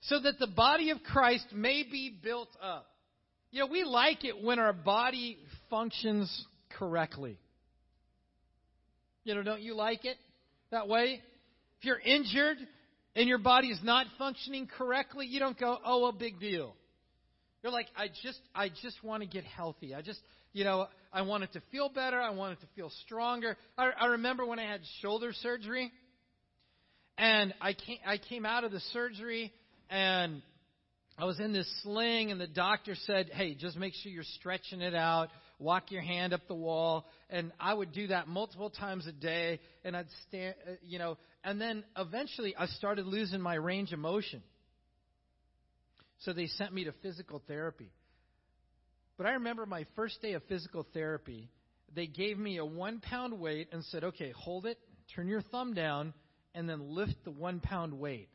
so 0.00 0.20
that 0.20 0.38
the 0.38 0.46
body 0.46 0.90
of 0.90 1.02
Christ 1.02 1.46
may 1.52 1.84
be 1.84 2.10
built 2.22 2.48
up. 2.62 2.86
You 3.50 3.60
know, 3.60 3.66
we 3.66 3.84
like 3.84 4.24
it 4.24 4.42
when 4.42 4.58
our 4.58 4.72
body 4.72 5.38
functions 5.70 6.46
correctly. 6.70 7.38
You 9.24 9.34
know, 9.34 9.42
don't 9.42 9.62
you 9.62 9.74
like 9.74 10.04
it 10.04 10.16
that 10.70 10.88
way? 10.88 11.22
If 11.78 11.84
you're 11.84 12.00
injured 12.00 12.58
and 13.14 13.28
your 13.28 13.38
body 13.38 13.68
is 13.68 13.80
not 13.82 14.06
functioning 14.18 14.66
correctly, 14.66 15.26
you 15.26 15.38
don't 15.38 15.58
go, 15.58 15.78
"Oh, 15.84 16.06
a 16.06 16.12
big 16.12 16.40
deal." 16.40 16.74
You're 17.62 17.72
like, 17.72 17.88
"I 17.96 18.08
just 18.22 18.40
I 18.54 18.68
just 18.68 19.02
want 19.02 19.22
to 19.22 19.28
get 19.28 19.44
healthy. 19.44 19.94
I 19.94 20.02
just, 20.02 20.20
you 20.52 20.64
know, 20.64 20.88
I 21.12 21.22
want 21.22 21.44
it 21.44 21.52
to 21.52 21.60
feel 21.72 21.88
better. 21.88 22.20
I 22.20 22.30
want 22.30 22.58
it 22.58 22.60
to 22.60 22.66
feel 22.74 22.90
stronger." 23.04 23.56
I, 23.76 23.90
I 23.90 24.06
remember 24.06 24.44
when 24.44 24.58
I 24.58 24.70
had 24.70 24.80
shoulder 25.00 25.32
surgery, 25.32 25.92
and 27.16 27.54
I 27.60 27.72
came 27.72 27.98
I 28.06 28.18
came 28.18 28.44
out 28.46 28.64
of 28.64 28.72
the 28.72 28.80
surgery 28.92 29.52
and 29.90 30.42
I 31.20 31.24
was 31.24 31.40
in 31.40 31.52
this 31.52 31.68
sling, 31.82 32.30
and 32.30 32.40
the 32.40 32.46
doctor 32.46 32.94
said, 32.94 33.30
"Hey, 33.30 33.54
just 33.54 33.76
make 33.76 33.94
sure 33.94 34.12
you're 34.12 34.22
stretching 34.22 34.80
it 34.80 34.94
out." 34.94 35.30
Walk 35.58 35.90
your 35.90 36.02
hand 36.02 36.32
up 36.32 36.46
the 36.48 36.54
wall. 36.54 37.06
And 37.30 37.52
I 37.58 37.74
would 37.74 37.92
do 37.92 38.08
that 38.08 38.28
multiple 38.28 38.70
times 38.70 39.06
a 39.06 39.12
day. 39.12 39.60
And 39.84 39.96
I'd 39.96 40.06
stand, 40.28 40.54
uh, 40.66 40.72
you 40.82 40.98
know, 40.98 41.18
and 41.44 41.60
then 41.60 41.84
eventually 41.96 42.54
I 42.56 42.66
started 42.66 43.06
losing 43.06 43.40
my 43.40 43.54
range 43.54 43.92
of 43.92 43.98
motion. 43.98 44.42
So 46.20 46.32
they 46.32 46.46
sent 46.46 46.72
me 46.72 46.84
to 46.84 46.92
physical 47.02 47.42
therapy. 47.46 47.92
But 49.16 49.26
I 49.26 49.32
remember 49.32 49.66
my 49.66 49.84
first 49.96 50.20
day 50.22 50.32
of 50.32 50.42
physical 50.44 50.86
therapy, 50.94 51.50
they 51.94 52.06
gave 52.06 52.38
me 52.38 52.58
a 52.58 52.64
one 52.64 53.00
pound 53.00 53.38
weight 53.38 53.68
and 53.72 53.84
said, 53.84 54.04
okay, 54.04 54.32
hold 54.36 54.66
it, 54.66 54.78
turn 55.14 55.28
your 55.28 55.42
thumb 55.42 55.74
down, 55.74 56.12
and 56.54 56.68
then 56.68 56.94
lift 56.94 57.14
the 57.24 57.30
one 57.30 57.60
pound 57.60 57.92
weight. 57.94 58.28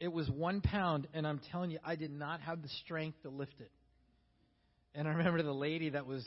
It 0.00 0.08
was 0.08 0.30
one 0.30 0.62
pound, 0.62 1.08
and 1.12 1.26
I'm 1.26 1.40
telling 1.50 1.70
you, 1.70 1.78
I 1.84 1.94
did 1.94 2.10
not 2.10 2.40
have 2.40 2.62
the 2.62 2.68
strength 2.84 3.22
to 3.22 3.28
lift 3.28 3.60
it. 3.60 3.70
And 4.94 5.06
I 5.06 5.12
remember 5.12 5.42
the 5.42 5.52
lady 5.52 5.90
that 5.90 6.06
was 6.06 6.24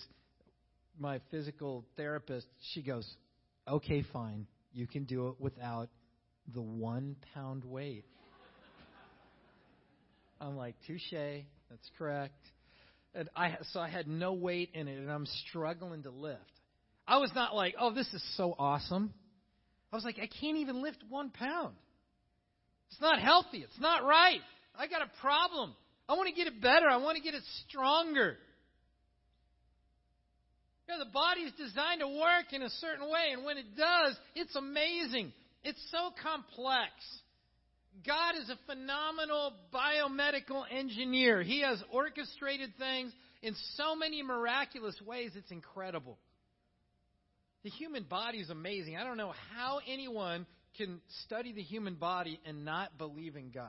my 1.00 1.20
physical 1.32 1.86
therapist, 1.98 2.48
she 2.74 2.82
goes, 2.82 3.10
okay, 3.68 4.04
fine. 4.14 4.48
You 4.74 4.88
can 4.88 5.04
do 5.04 5.30
it 5.30 5.36
without 5.40 5.90
the 6.54 6.62
one 6.62 7.16
pound 7.34 7.64
weight. 7.64 8.06
I'm 10.42 10.58
like, 10.58 10.76
touche, 10.88 11.14
that's 11.70 11.90
correct. 11.98 12.36
And 13.16 13.30
I, 13.36 13.58
so 13.72 13.80
I 13.80 13.88
had 13.88 14.08
no 14.08 14.34
weight 14.34 14.72
in 14.74 14.88
it, 14.88 14.98
and 14.98 15.10
I'm 15.10 15.28
struggling 15.48 16.04
to 16.04 16.10
lift. 16.10 16.42
I 17.08 17.18
was 17.18 17.32
not 17.36 17.56
like, 17.56 17.76
oh, 17.80 17.94
this 17.94 18.08
is 18.14 18.24
so 18.36 18.56
awesome. 18.58 19.14
I 19.92 19.96
was 19.96 20.04
like, 20.04 20.18
I 20.18 20.28
can't 20.42 20.58
even 20.58 20.82
lift 20.82 21.04
one 21.08 21.30
pound. 21.30 21.76
It's 22.92 23.00
not 23.02 23.20
healthy. 23.20 23.60
It's 23.60 23.80
not 23.80 24.04
right. 24.04 24.40
I 24.76 24.88
got 24.88 25.02
a 25.02 25.22
problem. 25.22 25.76
I 26.10 26.14
want 26.14 26.30
to 26.30 26.36
get 26.36 26.48
it 26.48 26.62
better. 26.62 26.88
I 26.88 26.98
want 26.98 27.18
to 27.18 27.24
get 27.24 27.34
it 27.36 27.44
stronger. 27.68 28.38
You 30.88 30.98
know, 30.98 31.04
the 31.04 31.12
body's 31.12 31.52
designed 31.58 32.02
to 32.02 32.08
work 32.08 32.52
in 32.52 32.62
a 32.62 32.70
certain 32.70 33.10
way, 33.10 33.32
and 33.32 33.46
when 33.46 33.58
it 33.58 33.78
does, 33.78 34.18
it's 34.36 34.56
amazing. 34.56 35.32
It's 35.64 35.82
so 35.92 36.10
complex. 36.22 36.92
God 38.06 38.36
is 38.42 38.50
a 38.50 38.58
phenomenal 38.66 39.54
biomedical 39.74 40.64
engineer. 40.70 41.42
He 41.42 41.62
has 41.62 41.82
orchestrated 41.92 42.72
things 42.78 43.14
in 43.42 43.56
so 43.76 43.96
many 43.96 44.24
miraculous 44.24 44.96
ways, 45.06 45.32
it's 45.36 45.52
incredible. 45.52 46.18
The 47.64 47.70
human 47.70 48.04
body 48.04 48.40
is 48.40 48.50
amazing. 48.50 48.98
I 48.98 49.04
don't 49.04 49.18
know 49.18 49.34
how 49.56 49.80
anyone 49.88 50.46
can 50.78 51.02
study 51.26 51.54
the 51.54 51.62
human 51.62 51.96
body 51.96 52.40
and 52.46 52.66
not 52.66 52.98
believe 52.98 53.36
in 53.36 53.52
God. 53.52 53.68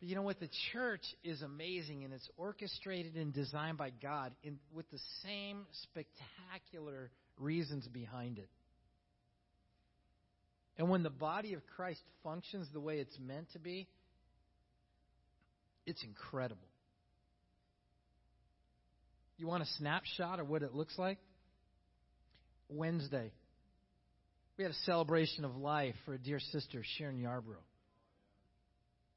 But 0.00 0.08
you 0.08 0.16
know 0.16 0.22
what? 0.22 0.40
The 0.40 0.48
church 0.72 1.04
is 1.22 1.42
amazing 1.42 2.04
and 2.04 2.12
it's 2.12 2.28
orchestrated 2.38 3.16
and 3.16 3.34
designed 3.34 3.76
by 3.76 3.90
God 4.02 4.32
in, 4.42 4.58
with 4.74 4.90
the 4.90 4.98
same 5.22 5.66
spectacular 5.82 7.10
reasons 7.38 7.86
behind 7.86 8.38
it. 8.38 8.48
And 10.78 10.88
when 10.88 11.02
the 11.02 11.10
body 11.10 11.52
of 11.52 11.60
Christ 11.76 12.00
functions 12.24 12.66
the 12.72 12.80
way 12.80 12.98
it's 12.98 13.18
meant 13.18 13.52
to 13.52 13.58
be, 13.58 13.86
it's 15.84 16.02
incredible. 16.02 16.66
You 19.36 19.46
want 19.46 19.62
a 19.62 19.66
snapshot 19.78 20.40
of 20.40 20.48
what 20.48 20.62
it 20.62 20.74
looks 20.74 20.98
like? 20.98 21.18
Wednesday, 22.70 23.32
we 24.56 24.64
had 24.64 24.70
a 24.70 24.76
celebration 24.86 25.44
of 25.44 25.56
life 25.56 25.94
for 26.06 26.14
a 26.14 26.18
dear 26.18 26.38
sister, 26.38 26.82
Sharon 26.96 27.18
Yarbrough. 27.18 27.56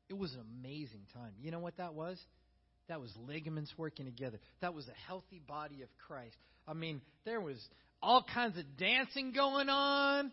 It 0.09 0.17
was 0.17 0.33
an 0.33 0.41
amazing 0.59 1.05
time. 1.13 1.31
You 1.39 1.51
know 1.51 1.59
what 1.59 1.77
that 1.77 1.93
was? 1.93 2.19
That 2.89 2.99
was 2.99 3.11
ligaments 3.27 3.73
working 3.77 4.05
together. 4.05 4.39
That 4.61 4.73
was 4.73 4.87
a 4.87 5.07
healthy 5.07 5.41
body 5.47 5.81
of 5.81 5.89
Christ. 6.07 6.35
I 6.67 6.73
mean, 6.73 7.01
there 7.25 7.39
was 7.39 7.57
all 8.01 8.25
kinds 8.33 8.57
of 8.57 8.65
dancing 8.77 9.31
going 9.31 9.69
on. 9.69 10.31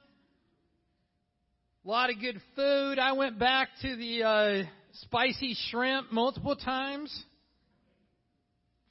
A 1.85 1.89
lot 1.89 2.11
of 2.11 2.21
good 2.21 2.41
food. 2.57 2.99
I 2.99 3.13
went 3.13 3.39
back 3.39 3.69
to 3.83 3.97
the 3.97 4.23
uh, 4.25 4.63
spicy 5.03 5.57
shrimp 5.71 6.13
multiple 6.13 6.57
times. 6.57 7.25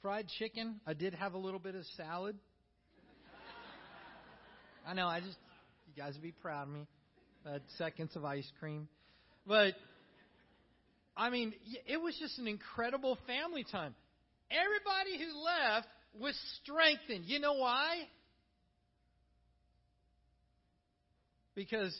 Fried 0.02 0.26
chicken. 0.38 0.80
I 0.86 0.94
did 0.94 1.14
have 1.14 1.34
a 1.34 1.38
little 1.38 1.60
bit 1.60 1.74
of 1.74 1.84
salad. 1.96 2.36
I 4.86 4.94
know. 4.94 5.06
I 5.06 5.20
just 5.20 5.36
you 5.86 6.02
guys 6.02 6.14
would 6.14 6.22
be 6.22 6.32
proud 6.32 6.68
of 6.68 6.74
me. 6.74 6.86
Uh, 7.46 7.58
seconds 7.78 8.16
of 8.16 8.24
ice 8.24 8.50
cream, 8.58 8.88
but 9.46 9.74
I 11.16 11.30
mean, 11.30 11.52
it 11.86 12.00
was 12.00 12.16
just 12.18 12.38
an 12.38 12.46
incredible 12.46 13.18
family 13.26 13.64
time. 13.70 13.94
Everybody 14.50 15.22
who 15.22 15.38
left 15.38 15.88
was 16.18 16.38
strengthened. 16.62 17.26
You 17.26 17.40
know 17.40 17.54
why? 17.54 17.96
Because 21.54 21.96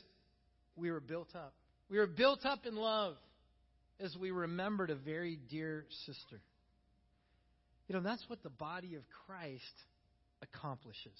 we 0.77 0.91
were 0.91 1.01
built 1.01 1.35
up. 1.35 1.55
We 1.89 1.99
were 1.99 2.07
built 2.07 2.45
up 2.45 2.67
in 2.67 2.77
love 2.77 3.17
as 3.99 4.17
we 4.17 4.31
remembered 4.31 4.91
a 4.91 4.95
very 4.95 5.39
dear 5.51 5.85
sister. 6.07 6.41
You 7.89 7.97
know, 7.97 8.01
that's 8.03 8.25
what 8.29 8.43
the 8.43 8.51
body 8.51 8.95
of 8.95 9.03
Christ 9.27 9.65
accomplishes. 10.43 11.19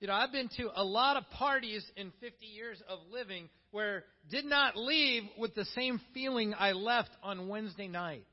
You 0.00 0.08
know, 0.08 0.12
I've 0.14 0.32
been 0.32 0.50
to 0.58 0.68
a 0.74 0.84
lot 0.84 1.16
of 1.16 1.28
parties 1.30 1.84
in 1.96 2.12
50 2.20 2.44
years 2.44 2.82
of 2.88 2.98
living 3.10 3.48
where 3.70 4.04
did 4.30 4.44
not 4.44 4.76
leave 4.76 5.22
with 5.38 5.54
the 5.54 5.64
same 5.74 6.00
feeling 6.12 6.54
I 6.58 6.72
left 6.72 7.10
on 7.22 7.48
Wednesday 7.48 7.88
night. 7.88 8.26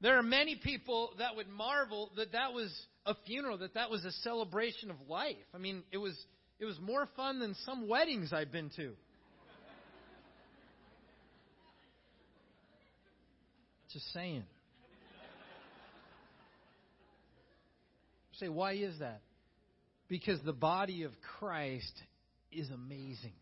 There 0.00 0.18
are 0.18 0.22
many 0.22 0.56
people 0.56 1.10
that 1.18 1.36
would 1.36 1.48
marvel 1.48 2.10
that 2.16 2.32
that 2.32 2.54
was 2.54 2.74
a 3.04 3.14
funeral, 3.26 3.58
that 3.58 3.74
that 3.74 3.90
was 3.90 4.04
a 4.06 4.12
celebration 4.12 4.90
of 4.90 4.96
life. 5.06 5.36
I 5.54 5.58
mean, 5.58 5.82
it 5.92 5.98
was 5.98 6.16
it 6.58 6.64
was 6.64 6.78
more 6.80 7.06
fun 7.14 7.38
than 7.40 7.54
some 7.66 7.86
weddings 7.88 8.32
I've 8.32 8.50
been 8.50 8.70
to. 8.76 8.92
Just 13.92 14.10
saying. 14.14 14.44
Say, 18.40 18.48
why 18.48 18.72
is 18.72 18.98
that? 18.98 19.20
Because 20.08 20.40
the 20.44 20.52
body 20.52 21.04
of 21.04 21.12
Christ 21.38 21.92
is 22.50 22.68
amazing. 22.70 23.34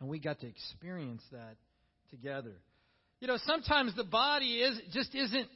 And 0.00 0.08
we 0.08 0.18
got 0.18 0.40
to 0.40 0.46
experience 0.46 1.22
that 1.32 1.56
together. 2.10 2.52
You 3.20 3.28
know, 3.28 3.38
sometimes 3.46 3.94
the 3.96 4.04
body 4.04 4.58
is 4.58 4.78
just 4.92 5.14
isn't 5.14 5.48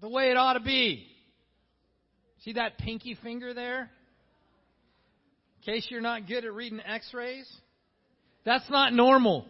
the 0.00 0.08
way 0.08 0.30
it 0.30 0.36
ought 0.36 0.54
to 0.54 0.60
be. 0.60 1.06
See 2.44 2.54
that 2.54 2.78
pinky 2.78 3.16
finger 3.22 3.54
there? 3.54 3.90
In 5.58 5.72
case 5.74 5.86
you're 5.90 6.00
not 6.00 6.26
good 6.26 6.44
at 6.44 6.52
reading 6.52 6.80
x-rays, 6.86 7.50
that's 8.44 8.68
not 8.70 8.92
normal. 8.92 9.46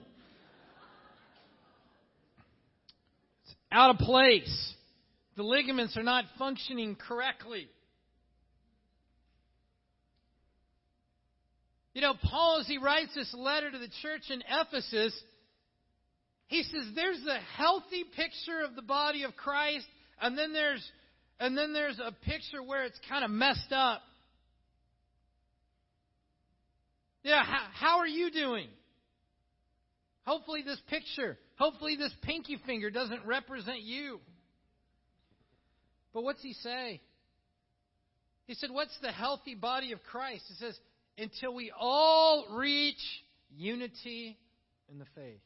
It's 3.44 3.54
out 3.70 3.90
of 3.90 3.98
place. 3.98 4.74
The 5.36 5.42
ligaments 5.42 5.96
are 5.96 6.02
not 6.02 6.24
functioning 6.38 6.96
correctly. 6.96 7.68
You 11.96 12.02
know, 12.02 12.12
Paul, 12.22 12.58
as 12.60 12.66
he 12.66 12.76
writes 12.76 13.14
this 13.14 13.32
letter 13.32 13.70
to 13.70 13.78
the 13.78 13.88
church 14.02 14.20
in 14.28 14.42
Ephesus, 14.50 15.18
he 16.46 16.62
says 16.62 16.92
there's 16.94 17.24
a 17.26 17.38
healthy 17.56 18.04
picture 18.14 18.60
of 18.62 18.76
the 18.76 18.82
body 18.82 19.22
of 19.22 19.34
Christ, 19.34 19.86
and 20.20 20.36
then 20.36 20.52
there's 20.52 20.86
and 21.40 21.56
then 21.56 21.72
there's 21.72 21.98
a 21.98 22.12
picture 22.12 22.62
where 22.62 22.84
it's 22.84 23.00
kind 23.08 23.24
of 23.24 23.30
messed 23.30 23.72
up. 23.72 24.02
Yeah, 27.22 27.42
how, 27.42 27.66
how 27.72 27.98
are 28.00 28.06
you 28.06 28.30
doing? 28.30 28.68
Hopefully, 30.26 30.60
this 30.60 30.80
picture, 30.90 31.38
hopefully, 31.58 31.96
this 31.96 32.12
pinky 32.20 32.60
finger 32.66 32.90
doesn't 32.90 33.24
represent 33.24 33.80
you. 33.80 34.20
But 36.12 36.24
what's 36.24 36.42
he 36.42 36.52
say? 36.52 37.00
He 38.46 38.52
said, 38.52 38.70
What's 38.70 38.98
the 39.00 39.12
healthy 39.12 39.54
body 39.54 39.92
of 39.92 40.02
Christ? 40.02 40.44
He 40.48 40.56
says, 40.56 40.78
until 41.18 41.54
we 41.54 41.72
all 41.78 42.46
reach 42.52 43.02
unity 43.56 44.36
in 44.90 44.98
the 44.98 45.06
faith. 45.14 45.40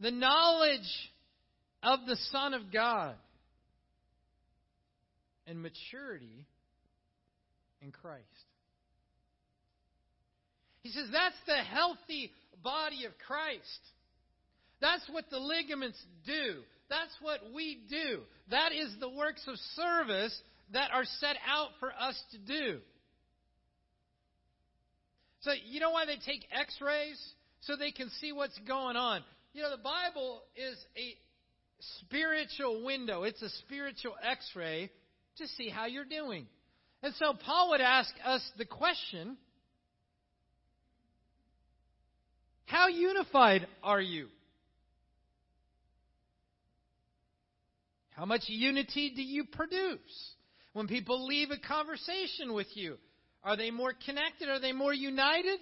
The 0.00 0.10
knowledge 0.10 1.10
of 1.82 2.00
the 2.06 2.16
Son 2.30 2.54
of 2.54 2.72
God 2.72 3.14
and 5.46 5.62
maturity 5.62 6.46
in 7.82 7.92
Christ. 7.92 8.24
He 10.82 10.90
says 10.90 11.08
that's 11.12 11.36
the 11.46 11.56
healthy 11.56 12.32
body 12.62 13.04
of 13.04 13.12
Christ. 13.26 13.80
That's 14.80 15.06
what 15.10 15.28
the 15.30 15.38
ligaments 15.38 15.98
do. 16.24 16.62
That's 16.88 17.14
what 17.20 17.40
we 17.54 17.80
do. 17.88 18.20
That 18.50 18.72
is 18.72 18.94
the 18.98 19.10
works 19.10 19.44
of 19.46 19.56
service 19.76 20.36
that 20.72 20.90
are 20.92 21.04
set 21.04 21.36
out 21.46 21.68
for 21.78 21.92
us 21.92 22.20
to 22.32 22.38
do. 22.38 22.80
So, 25.40 25.52
you 25.66 25.80
know 25.80 25.90
why 25.90 26.06
they 26.06 26.16
take 26.16 26.46
x 26.52 26.76
rays? 26.80 27.20
So 27.62 27.76
they 27.76 27.90
can 27.90 28.10
see 28.20 28.32
what's 28.32 28.58
going 28.66 28.96
on. 28.96 29.22
You 29.52 29.62
know, 29.62 29.70
the 29.70 29.82
Bible 29.82 30.42
is 30.56 30.76
a 30.96 31.14
spiritual 32.04 32.84
window, 32.84 33.22
it's 33.24 33.42
a 33.42 33.48
spiritual 33.48 34.14
x 34.22 34.48
ray 34.54 34.90
to 35.38 35.46
see 35.48 35.68
how 35.68 35.86
you're 35.86 36.04
doing. 36.04 36.46
And 37.02 37.14
so 37.14 37.32
Paul 37.32 37.70
would 37.70 37.80
ask 37.80 38.12
us 38.24 38.42
the 38.58 38.66
question 38.66 39.36
How 42.66 42.86
unified 42.86 43.66
are 43.82 44.00
you? 44.00 44.28
How 48.10 48.26
much 48.26 48.42
unity 48.46 49.12
do 49.16 49.22
you 49.22 49.44
produce? 49.44 49.98
When 50.72 50.86
people 50.86 51.26
leave 51.26 51.50
a 51.50 51.58
conversation 51.58 52.52
with 52.52 52.68
you, 52.74 52.96
are 53.42 53.56
they 53.56 53.70
more 53.70 53.92
connected? 54.06 54.48
Are 54.48 54.60
they 54.60 54.72
more 54.72 54.92
united? 54.92 55.60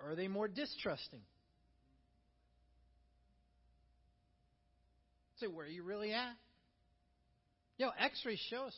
Or 0.00 0.10
are 0.10 0.14
they 0.14 0.28
more 0.28 0.48
distrusting? 0.48 1.20
Say, 5.40 5.46
so 5.46 5.52
where 5.52 5.66
are 5.66 5.68
you 5.68 5.82
really 5.82 6.12
at? 6.12 6.32
Yo, 7.76 7.88
x-rays 7.98 8.40
show 8.50 8.64
us 8.64 8.76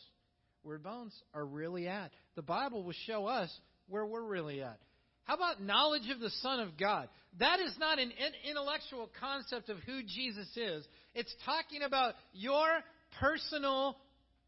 where 0.63 0.79
bones 0.79 1.13
are 1.35 1.45
really 1.45 1.87
at. 1.87 2.11
The 2.35 2.43
Bible 2.43 2.83
will 2.83 2.95
show 3.07 3.27
us 3.27 3.51
where 3.89 4.07
we're 4.07 4.23
really 4.23 4.63
at. 4.63 4.79
How 5.25 5.35
about 5.35 5.61
knowledge 5.61 6.09
of 6.11 6.21
the 6.21 6.31
Son 6.41 6.61
of 6.61 6.79
God? 6.79 7.09
That 7.39 7.61
is 7.61 7.77
not 7.79 7.99
an 7.99 8.13
intellectual 8.49 9.11
concept 9.21 9.69
of 9.69 9.79
who 9.81 10.03
Jesus 10.03 10.49
is. 10.57 10.87
It's 11.15 11.35
talking 11.45 11.83
about 11.83 12.15
your 12.33 12.67
personal 13.21 13.97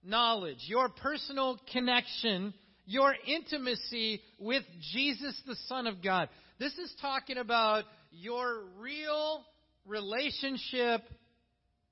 knowledge, 0.04 0.58
your 0.66 0.88
personal 0.88 1.58
connection, 1.72 2.54
your 2.88 3.14
intimacy 3.26 4.22
with 4.38 4.64
Jesus, 4.92 5.38
the 5.46 5.56
Son 5.68 5.86
of 5.86 6.02
God. 6.02 6.30
This 6.58 6.72
is 6.78 6.90
talking 7.02 7.36
about 7.36 7.84
your 8.10 8.62
real 8.80 9.44
relationship 9.86 11.02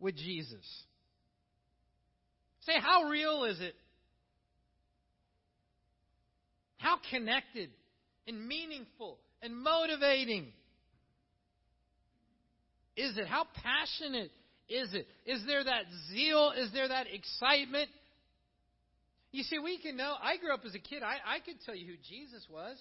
with 0.01 0.17
Jesus. 0.17 0.65
Say, 2.63 2.73
how 2.81 3.11
real 3.11 3.45
is 3.45 3.61
it? 3.61 3.75
How 6.79 6.97
connected 7.11 7.69
and 8.27 8.49
meaningful 8.49 9.19
and 9.43 9.55
motivating 9.55 10.47
is 12.97 13.19
it? 13.19 13.27
How 13.27 13.45
passionate 13.63 14.31
is 14.69 14.95
it? 14.95 15.07
Is 15.27 15.43
there 15.47 15.63
that 15.63 15.85
zeal? 16.11 16.53
Is 16.57 16.73
there 16.73 16.89
that 16.89 17.07
excitement? 17.13 17.91
You 19.37 19.43
see, 19.43 19.59
we 19.59 19.77
can 19.77 19.99
know. 19.99 20.15
I 20.23 20.39
grew 20.39 20.55
up 20.55 20.63
as 20.65 20.75
a 20.75 20.79
kid. 20.79 21.03
I, 21.03 21.17
I 21.37 21.41
could 21.41 21.57
tell 21.67 21.75
you 21.75 21.87
who 21.87 21.97
Jesus 22.09 22.47
was. 22.51 22.79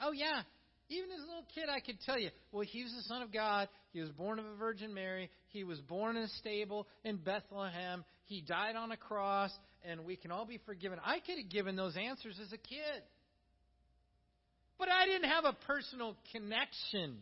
Oh, 0.00 0.12
yeah. 0.12 0.42
Even 0.88 1.10
as 1.10 1.18
a 1.18 1.26
little 1.26 1.46
kid, 1.52 1.64
I 1.68 1.80
could 1.80 2.00
tell 2.06 2.16
you, 2.16 2.30
well, 2.52 2.64
he 2.64 2.84
was 2.84 2.92
the 2.92 3.02
Son 3.02 3.22
of 3.22 3.32
God. 3.32 3.68
He 3.92 4.00
was 4.00 4.08
born 4.10 4.38
of 4.38 4.44
a 4.44 4.54
Virgin 4.54 4.94
Mary. 4.94 5.30
He 5.48 5.64
was 5.64 5.80
born 5.80 6.16
in 6.16 6.22
a 6.22 6.28
stable 6.28 6.86
in 7.02 7.16
Bethlehem. 7.16 8.04
He 8.26 8.40
died 8.40 8.76
on 8.76 8.92
a 8.92 8.96
cross, 8.96 9.50
and 9.84 10.04
we 10.04 10.14
can 10.14 10.30
all 10.30 10.46
be 10.46 10.60
forgiven. 10.64 11.00
I 11.04 11.18
could 11.18 11.38
have 11.38 11.50
given 11.50 11.74
those 11.74 11.96
answers 11.96 12.38
as 12.40 12.52
a 12.52 12.58
kid. 12.58 13.02
But 14.78 14.90
I 14.90 15.06
didn't 15.06 15.28
have 15.28 15.44
a 15.44 15.56
personal 15.66 16.14
connection 16.30 17.16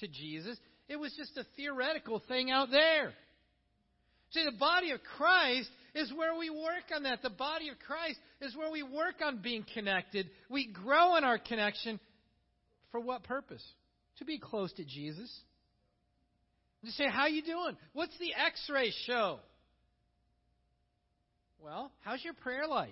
to 0.00 0.08
Jesus. 0.08 0.58
It 0.88 0.96
was 0.96 1.14
just 1.16 1.36
a 1.36 1.46
theoretical 1.56 2.20
thing 2.26 2.50
out 2.50 2.72
there. 2.72 3.12
See, 4.32 4.44
the 4.44 4.58
body 4.58 4.90
of 4.90 4.98
Christ 5.16 5.70
is 5.94 6.12
where 6.12 6.36
we 6.36 6.50
work 6.50 6.84
on 6.94 7.04
that. 7.04 7.22
The 7.22 7.30
body 7.30 7.68
of 7.68 7.78
Christ 7.78 8.18
is 8.40 8.56
where 8.56 8.70
we 8.70 8.82
work 8.82 9.16
on 9.24 9.42
being 9.42 9.64
connected. 9.74 10.28
We 10.48 10.66
grow 10.66 11.16
in 11.16 11.24
our 11.24 11.38
connection. 11.38 12.00
For 12.90 13.00
what 13.00 13.24
purpose? 13.24 13.64
To 14.18 14.24
be 14.24 14.38
close 14.38 14.72
to 14.74 14.84
Jesus. 14.84 15.30
To 16.84 16.90
say, 16.92 17.04
how 17.08 17.26
you 17.26 17.42
doing? 17.42 17.76
What's 17.92 18.16
the 18.18 18.34
x-ray 18.34 18.92
show? 19.06 19.40
Well, 21.58 21.90
how's 22.02 22.22
your 22.22 22.34
prayer 22.34 22.66
life? 22.66 22.90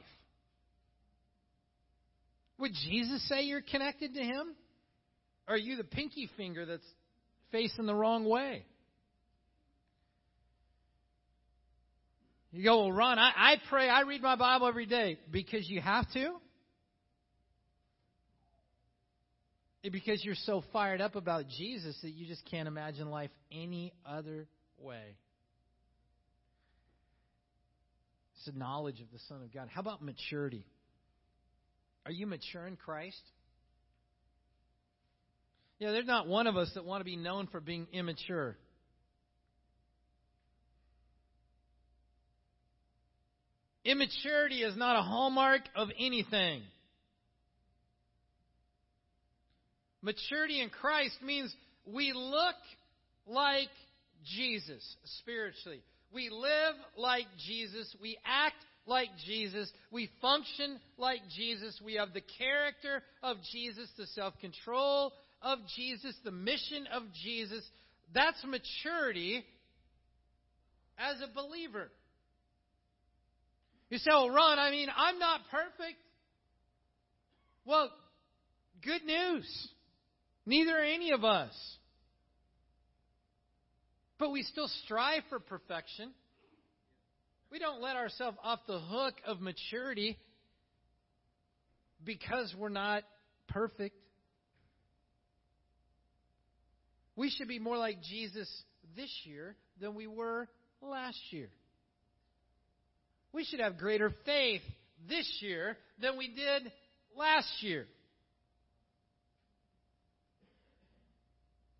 Would 2.58 2.72
Jesus 2.88 3.28
say 3.28 3.42
you're 3.42 3.60
connected 3.60 4.14
to 4.14 4.20
him? 4.22 4.54
Or 5.46 5.56
are 5.56 5.58
you 5.58 5.76
the 5.76 5.84
pinky 5.84 6.30
finger 6.36 6.64
that's 6.64 6.86
facing 7.52 7.86
the 7.86 7.94
wrong 7.94 8.24
way. 8.24 8.64
You 12.52 12.64
go, 12.64 12.80
well, 12.80 12.92
Ron, 12.92 13.18
I, 13.18 13.32
I 13.34 13.54
pray, 13.70 13.88
I 13.88 14.02
read 14.02 14.20
my 14.20 14.36
Bible 14.36 14.66
every 14.66 14.84
day 14.84 15.18
because 15.30 15.68
you 15.68 15.80
have 15.80 16.10
to? 16.12 16.34
Because 19.90 20.22
you're 20.24 20.34
so 20.34 20.62
fired 20.72 21.00
up 21.00 21.16
about 21.16 21.48
Jesus 21.48 21.96
that 22.02 22.10
you 22.10 22.26
just 22.26 22.42
can't 22.50 22.68
imagine 22.68 23.10
life 23.10 23.30
any 23.50 23.92
other 24.04 24.46
way. 24.78 25.16
It's 28.36 28.52
the 28.52 28.58
knowledge 28.58 29.00
of 29.00 29.10
the 29.12 29.18
Son 29.28 29.40
of 29.42 29.52
God. 29.52 29.68
How 29.72 29.80
about 29.80 30.02
maturity? 30.02 30.66
Are 32.04 32.12
you 32.12 32.26
mature 32.26 32.66
in 32.66 32.76
Christ? 32.76 33.22
Yeah, 35.78 35.90
there's 35.90 36.06
not 36.06 36.28
one 36.28 36.46
of 36.46 36.56
us 36.56 36.70
that 36.74 36.84
want 36.84 37.00
to 37.00 37.04
be 37.04 37.16
known 37.16 37.46
for 37.46 37.60
being 37.60 37.86
immature. 37.92 38.56
Immaturity 43.84 44.62
is 44.62 44.76
not 44.76 44.96
a 44.96 45.02
hallmark 45.02 45.62
of 45.74 45.88
anything. 45.98 46.62
Maturity 50.02 50.60
in 50.60 50.68
Christ 50.68 51.16
means 51.24 51.54
we 51.86 52.12
look 52.12 52.56
like 53.26 53.68
Jesus 54.24 54.96
spiritually. 55.20 55.80
We 56.12 56.28
live 56.28 56.74
like 56.96 57.26
Jesus. 57.46 57.94
We 58.00 58.18
act 58.24 58.56
like 58.86 59.08
Jesus. 59.24 59.70
We 59.90 60.10
function 60.20 60.78
like 60.98 61.20
Jesus. 61.34 61.80
We 61.84 61.94
have 61.94 62.12
the 62.12 62.22
character 62.38 63.02
of 63.22 63.36
Jesus, 63.52 63.88
the 63.96 64.06
self 64.08 64.34
control 64.40 65.12
of 65.40 65.58
Jesus, 65.76 66.14
the 66.24 66.30
mission 66.30 66.86
of 66.92 67.04
Jesus. 67.22 67.64
That's 68.14 68.42
maturity 68.44 69.44
as 70.98 71.20
a 71.20 71.34
believer. 71.34 71.90
You 73.92 73.98
say, 73.98 74.10
well, 74.10 74.30
Ron, 74.30 74.58
I 74.58 74.70
mean, 74.70 74.88
I'm 74.96 75.18
not 75.18 75.42
perfect. 75.50 75.98
Well, 77.66 77.90
good 78.82 79.04
news. 79.04 79.68
Neither 80.46 80.78
are 80.78 80.82
any 80.82 81.12
of 81.12 81.24
us. 81.24 81.52
But 84.18 84.32
we 84.32 84.44
still 84.44 84.68
strive 84.84 85.24
for 85.28 85.40
perfection. 85.40 86.10
We 87.50 87.58
don't 87.58 87.82
let 87.82 87.96
ourselves 87.96 88.38
off 88.42 88.60
the 88.66 88.78
hook 88.78 89.12
of 89.26 89.42
maturity 89.42 90.16
because 92.02 92.54
we're 92.58 92.70
not 92.70 93.02
perfect. 93.48 93.94
We 97.14 97.28
should 97.28 97.48
be 97.48 97.58
more 97.58 97.76
like 97.76 98.00
Jesus 98.00 98.48
this 98.96 99.12
year 99.24 99.54
than 99.82 99.94
we 99.94 100.06
were 100.06 100.48
last 100.80 101.20
year. 101.28 101.50
We 103.32 103.44
should 103.44 103.60
have 103.60 103.78
greater 103.78 104.12
faith 104.24 104.62
this 105.08 105.38
year 105.40 105.76
than 106.00 106.18
we 106.18 106.28
did 106.28 106.70
last 107.16 107.50
year. 107.60 107.86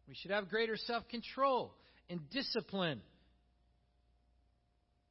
We 0.08 0.14
should 0.14 0.30
have 0.30 0.48
greater 0.48 0.76
self 0.76 1.08
control 1.08 1.72
and 2.08 2.20
discipline. 2.30 3.00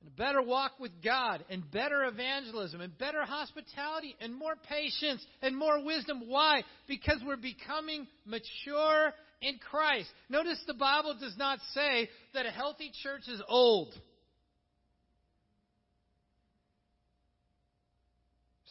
And 0.01 0.09
a 0.09 0.15
better 0.15 0.41
walk 0.41 0.73
with 0.79 0.91
God, 1.03 1.43
and 1.49 1.69
better 1.69 2.05
evangelism, 2.05 2.81
and 2.81 2.97
better 2.97 3.23
hospitality, 3.23 4.15
and 4.19 4.33
more 4.33 4.55
patience, 4.67 5.23
and 5.43 5.55
more 5.55 5.83
wisdom. 5.83 6.23
Why? 6.25 6.63
Because 6.87 7.21
we're 7.25 7.37
becoming 7.37 8.07
mature 8.25 9.13
in 9.41 9.59
Christ. 9.69 10.09
Notice 10.29 10.59
the 10.65 10.73
Bible 10.73 11.15
does 11.19 11.37
not 11.37 11.59
say 11.73 12.09
that 12.33 12.47
a 12.47 12.51
healthy 12.51 12.91
church 13.03 13.27
is 13.27 13.41
old. 13.47 13.93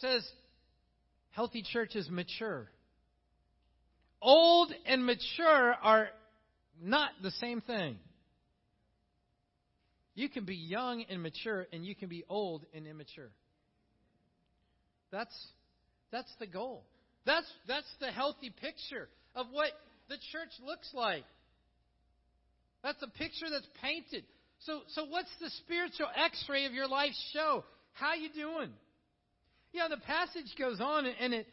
Says 0.01 0.29
healthy 1.31 1.63
church 1.63 1.95
is 1.95 2.09
mature. 2.11 2.69
Old 4.23 4.73
and 4.87 5.05
mature 5.05 5.75
are 5.83 6.09
not 6.83 7.11
the 7.23 7.31
same 7.33 7.61
thing. 7.61 7.97
You 10.15 10.29
can 10.29 10.45
be 10.45 10.57
young 10.57 11.05
and 11.09 11.23
mature, 11.23 11.67
and 11.73 11.85
you 11.85 11.95
can 11.95 12.09
be 12.09 12.25
old 12.29 12.67
and 12.75 12.87
immature. 12.87 13.31
That's, 15.11 15.35
that's 16.13 16.33
the 16.39 16.47
goal. 16.47 16.85
That's, 17.25 17.47
that's 17.67 17.87
the 18.01 18.09
healthy 18.09 18.51
picture 18.51 19.09
of 19.35 19.47
what 19.53 19.71
the 20.09 20.17
church 20.33 20.51
looks 20.65 20.91
like. 20.93 21.25
That's 22.83 23.03
a 23.03 23.07
picture 23.07 23.47
that's 23.51 23.69
painted. 23.83 24.25
So, 24.61 24.81
so 24.89 25.05
what's 25.05 25.31
the 25.41 25.51
spiritual 25.65 26.09
X-ray 26.15 26.67
of 26.67 26.73
your 26.73 26.89
life 26.89 27.13
show? 27.33 27.65
How 27.93 28.15
you 28.15 28.29
doing? 28.35 28.71
Yeah, 29.73 29.89
the 29.89 29.99
passage 29.99 30.55
goes 30.59 30.81
on 30.81 31.07
and 31.07 31.35
it 31.35 31.47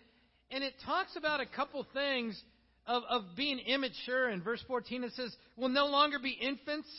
and 0.49 0.63
it 0.63 0.73
talks 0.85 1.15
about 1.15 1.41
a 1.41 1.45
couple 1.45 1.85
things 1.93 2.41
of, 2.85 3.03
of 3.09 3.23
being 3.35 3.59
immature. 3.59 4.29
In 4.29 4.41
verse 4.41 4.63
14, 4.67 5.03
it 5.03 5.13
says, 5.13 5.35
"Will 5.57 5.69
no 5.69 5.87
longer 5.87 6.19
be 6.19 6.31
infants, 6.31 6.89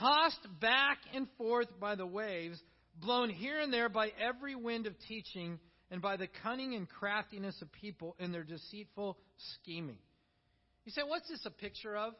tossed 0.00 0.46
back 0.60 0.98
and 1.14 1.28
forth 1.36 1.68
by 1.78 1.94
the 1.94 2.06
waves, 2.06 2.58
blown 3.00 3.28
here 3.30 3.60
and 3.60 3.72
there 3.72 3.88
by 3.88 4.12
every 4.20 4.54
wind 4.54 4.86
of 4.86 4.94
teaching." 5.08 5.58
and 5.92 6.00
by 6.00 6.16
the 6.16 6.26
cunning 6.42 6.74
and 6.74 6.88
craftiness 6.88 7.60
of 7.60 7.70
people 7.70 8.16
in 8.18 8.32
their 8.32 8.44
deceitful 8.44 9.18
scheming. 9.60 9.98
You 10.86 10.92
say, 10.92 11.02
what's 11.06 11.28
this 11.28 11.44
a 11.44 11.50
picture 11.50 11.94
of? 11.94 12.14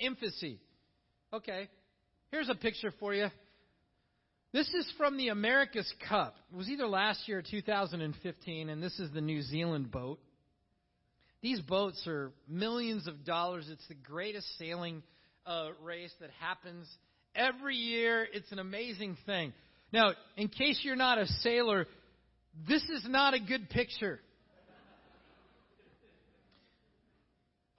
Infancy. 0.00 0.58
Okay, 1.32 1.68
here's 2.32 2.48
a 2.48 2.56
picture 2.56 2.92
for 2.98 3.14
you. 3.14 3.28
This 4.50 4.68
is 4.68 4.90
from 4.96 5.18
the 5.18 5.28
America's 5.28 5.92
Cup. 6.08 6.34
It 6.50 6.56
was 6.56 6.70
either 6.70 6.86
last 6.86 7.28
year 7.28 7.40
or 7.40 7.42
2015, 7.42 8.70
and 8.70 8.82
this 8.82 8.98
is 8.98 9.12
the 9.12 9.20
New 9.20 9.42
Zealand 9.42 9.90
boat. 9.90 10.18
These 11.42 11.60
boats 11.60 12.02
are 12.06 12.32
millions 12.48 13.06
of 13.06 13.24
dollars. 13.26 13.68
It's 13.70 13.86
the 13.88 13.94
greatest 13.94 14.46
sailing 14.58 15.02
uh, 15.44 15.68
race 15.82 16.12
that 16.20 16.30
happens 16.40 16.88
every 17.34 17.76
year. 17.76 18.26
It's 18.32 18.50
an 18.50 18.58
amazing 18.58 19.18
thing. 19.26 19.52
Now, 19.92 20.12
in 20.38 20.48
case 20.48 20.80
you're 20.82 20.96
not 20.96 21.18
a 21.18 21.26
sailor, 21.26 21.86
this 22.66 22.82
is 22.84 23.04
not 23.06 23.34
a 23.34 23.40
good 23.40 23.68
picture. 23.68 24.18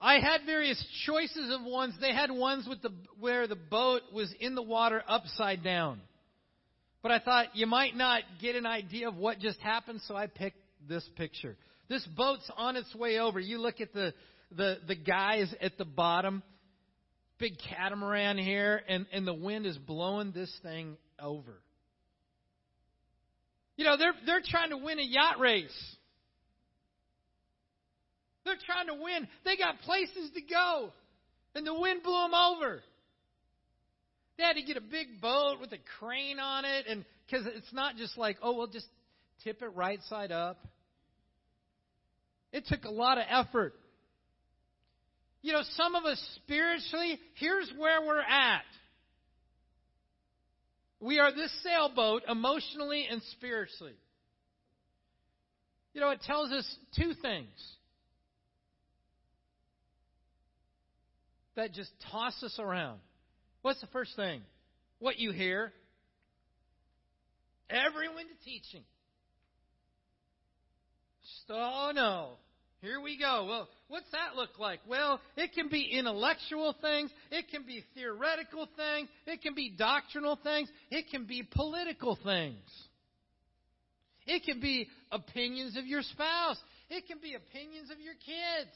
I 0.00 0.20
had 0.20 0.42
various 0.46 0.82
choices 1.04 1.52
of 1.52 1.66
ones. 1.66 1.94
They 2.00 2.14
had 2.14 2.30
ones 2.30 2.66
with 2.66 2.80
the 2.80 2.90
where 3.18 3.48
the 3.48 3.56
boat 3.56 4.02
was 4.14 4.32
in 4.38 4.54
the 4.54 4.62
water 4.62 5.02
upside 5.06 5.62
down. 5.62 6.00
But 7.02 7.12
I 7.12 7.18
thought 7.18 7.56
you 7.56 7.66
might 7.66 7.96
not 7.96 8.22
get 8.40 8.56
an 8.56 8.66
idea 8.66 9.08
of 9.08 9.16
what 9.16 9.38
just 9.38 9.58
happened, 9.60 10.00
so 10.06 10.14
I 10.14 10.26
picked 10.26 10.58
this 10.88 11.08
picture. 11.16 11.56
This 11.88 12.06
boat's 12.16 12.48
on 12.56 12.76
its 12.76 12.94
way 12.94 13.18
over. 13.18 13.40
You 13.40 13.58
look 13.58 13.80
at 13.80 13.92
the 13.92 14.12
the, 14.56 14.78
the 14.86 14.96
guys 14.96 15.52
at 15.60 15.78
the 15.78 15.84
bottom, 15.84 16.42
big 17.38 17.52
catamaran 17.68 18.36
here, 18.36 18.82
and, 18.88 19.06
and 19.12 19.26
the 19.26 19.34
wind 19.34 19.66
is 19.66 19.78
blowing 19.78 20.32
this 20.32 20.52
thing 20.62 20.96
over. 21.20 21.60
You 23.76 23.84
know, 23.84 23.96
they're 23.96 24.14
they're 24.26 24.42
trying 24.44 24.70
to 24.70 24.76
win 24.76 24.98
a 24.98 25.04
yacht 25.04 25.38
race. 25.38 25.96
They're 28.44 28.58
trying 28.66 28.88
to 28.88 28.94
win. 28.94 29.28
They 29.44 29.56
got 29.56 29.80
places 29.80 30.30
to 30.34 30.40
go. 30.40 30.92
And 31.54 31.66
the 31.66 31.74
wind 31.74 32.02
blew 32.02 32.12
them 32.12 32.34
over. 32.34 32.82
Had 34.40 34.54
to 34.54 34.62
get 34.62 34.76
a 34.76 34.80
big 34.80 35.20
boat 35.20 35.58
with 35.60 35.70
a 35.72 35.78
crane 35.98 36.38
on 36.38 36.64
it, 36.64 36.86
and 36.88 37.04
because 37.26 37.46
it's 37.46 37.72
not 37.72 37.96
just 37.96 38.16
like, 38.16 38.38
oh, 38.42 38.56
we'll 38.56 38.66
just 38.66 38.86
tip 39.44 39.62
it 39.62 39.76
right 39.76 40.00
side 40.08 40.32
up. 40.32 40.58
It 42.52 42.64
took 42.66 42.84
a 42.84 42.90
lot 42.90 43.18
of 43.18 43.24
effort. 43.28 43.74
You 45.42 45.52
know, 45.52 45.62
some 45.76 45.94
of 45.94 46.04
us 46.04 46.20
spiritually, 46.36 47.18
here's 47.34 47.70
where 47.78 48.00
we're 48.00 48.20
at. 48.20 48.64
We 51.00 51.18
are 51.18 51.32
this 51.34 51.52
sailboat 51.62 52.22
emotionally 52.28 53.06
and 53.10 53.22
spiritually. 53.32 53.94
You 55.94 56.00
know, 56.00 56.10
it 56.10 56.20
tells 56.22 56.50
us 56.50 56.66
two 56.96 57.12
things 57.20 57.48
that 61.56 61.72
just 61.72 61.90
toss 62.10 62.42
us 62.42 62.58
around. 62.58 63.00
What's 63.62 63.80
the 63.80 63.86
first 63.88 64.16
thing? 64.16 64.42
What 64.98 65.18
you 65.18 65.32
hear. 65.32 65.72
Everyone 67.68 68.24
to 68.24 68.44
teaching. 68.44 68.82
Oh 71.48 71.92
no. 71.94 72.30
Here 72.80 73.00
we 73.00 73.18
go. 73.18 73.44
Well, 73.46 73.68
what's 73.88 74.10
that 74.12 74.36
look 74.36 74.58
like? 74.58 74.80
Well, 74.88 75.20
it 75.36 75.52
can 75.52 75.68
be 75.68 75.82
intellectual 75.92 76.74
things. 76.80 77.10
It 77.30 77.48
can 77.50 77.64
be 77.64 77.84
theoretical 77.94 78.66
things. 78.74 79.08
It 79.26 79.42
can 79.42 79.54
be 79.54 79.74
doctrinal 79.76 80.38
things. 80.42 80.70
It 80.90 81.10
can 81.10 81.26
be 81.26 81.42
political 81.42 82.18
things. 82.24 82.64
It 84.26 84.44
can 84.44 84.60
be 84.60 84.88
opinions 85.12 85.76
of 85.76 85.86
your 85.86 86.00
spouse. 86.02 86.56
It 86.88 87.06
can 87.06 87.18
be 87.22 87.34
opinions 87.34 87.90
of 87.90 88.00
your 88.00 88.14
kids. 88.14 88.74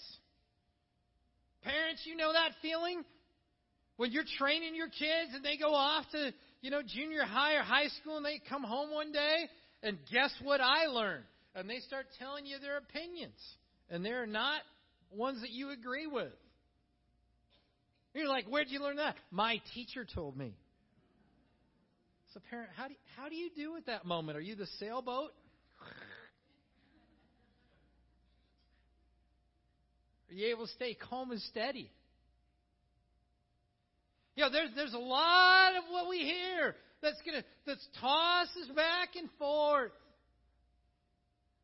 Parents, 1.63 2.03
you 2.05 2.15
know 2.15 2.33
that 2.33 2.51
feeling? 2.61 3.05
When 3.97 4.11
you're 4.11 4.25
training 4.39 4.75
your 4.75 4.89
kids 4.89 5.35
and 5.35 5.45
they 5.45 5.57
go 5.57 5.73
off 5.73 6.05
to, 6.13 6.33
you 6.61 6.71
know, 6.71 6.83
junior 6.83 7.25
high 7.25 7.55
or 7.55 7.63
high 7.63 7.89
school 8.01 8.17
and 8.17 8.27
they 8.27 8.41
come 8.49 8.63
home 8.63 8.91
one 8.91 9.13
day 9.13 9.49
and 9.83 9.99
guess 10.11 10.33
what 10.43 10.61
I 10.61 10.87
learned? 10.87 11.25
And 11.55 11.71
they 11.71 11.79
start 11.81 12.07
telling 12.19 12.47
you 12.47 12.59
their 12.59 12.79
opinions. 12.79 13.39
And 13.91 14.05
they're 14.05 14.27
not 14.27 14.63
ones 15.13 15.41
that 15.43 15.51
you 15.51 15.71
agree 15.71 16.07
with. 16.07 16.33
You're 18.15 18.29
like, 18.29 18.47
where'd 18.47 18.69
you 18.71 18.81
learn 18.81 18.97
that? 18.97 19.17
My 19.31 19.61
teacher 19.75 20.07
told 20.13 20.37
me. 20.37 20.55
So, 22.33 22.41
parent, 22.51 22.71
how 22.77 22.89
do 22.89 22.95
you, 22.95 22.99
how 23.17 23.29
do 23.29 23.37
you 23.37 23.51
do 23.55 23.73
with 23.73 23.87
that 23.87 24.05
moment? 24.05 24.37
Are 24.37 24.41
you 24.41 24.57
the 24.57 24.67
sailboat? 24.81 25.31
Are 30.31 30.35
you 30.35 30.49
able 30.49 30.67
to 30.67 30.73
stay 30.73 30.95
calm 30.95 31.31
and 31.31 31.41
steady? 31.43 31.91
You 34.37 34.45
know, 34.45 34.51
there's 34.51 34.71
there's 34.75 34.95
a 34.95 34.99
lot 34.99 35.77
of 35.77 35.85
what 35.91 36.09
we 36.09 36.19
hear 36.19 36.75
that's 37.03 37.21
gonna 37.25 37.45
that's 37.67 37.87
tosses 38.01 38.69
back 38.75 39.11
and 39.17 39.29
forth. 39.39 39.93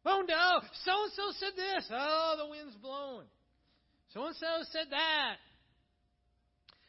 Oh 0.06 0.22
no, 0.26 0.61
so 0.85 0.92
and 1.04 1.12
so 1.14 1.22
said 1.38 1.52
this. 1.56 1.88
Oh, 1.92 2.35
the 2.38 2.50
wind's 2.50 2.76
blowing. 2.76 3.26
So 4.14 4.26
and 4.26 4.37
so 4.37 4.46
said 4.72 4.87
that. 4.90 5.37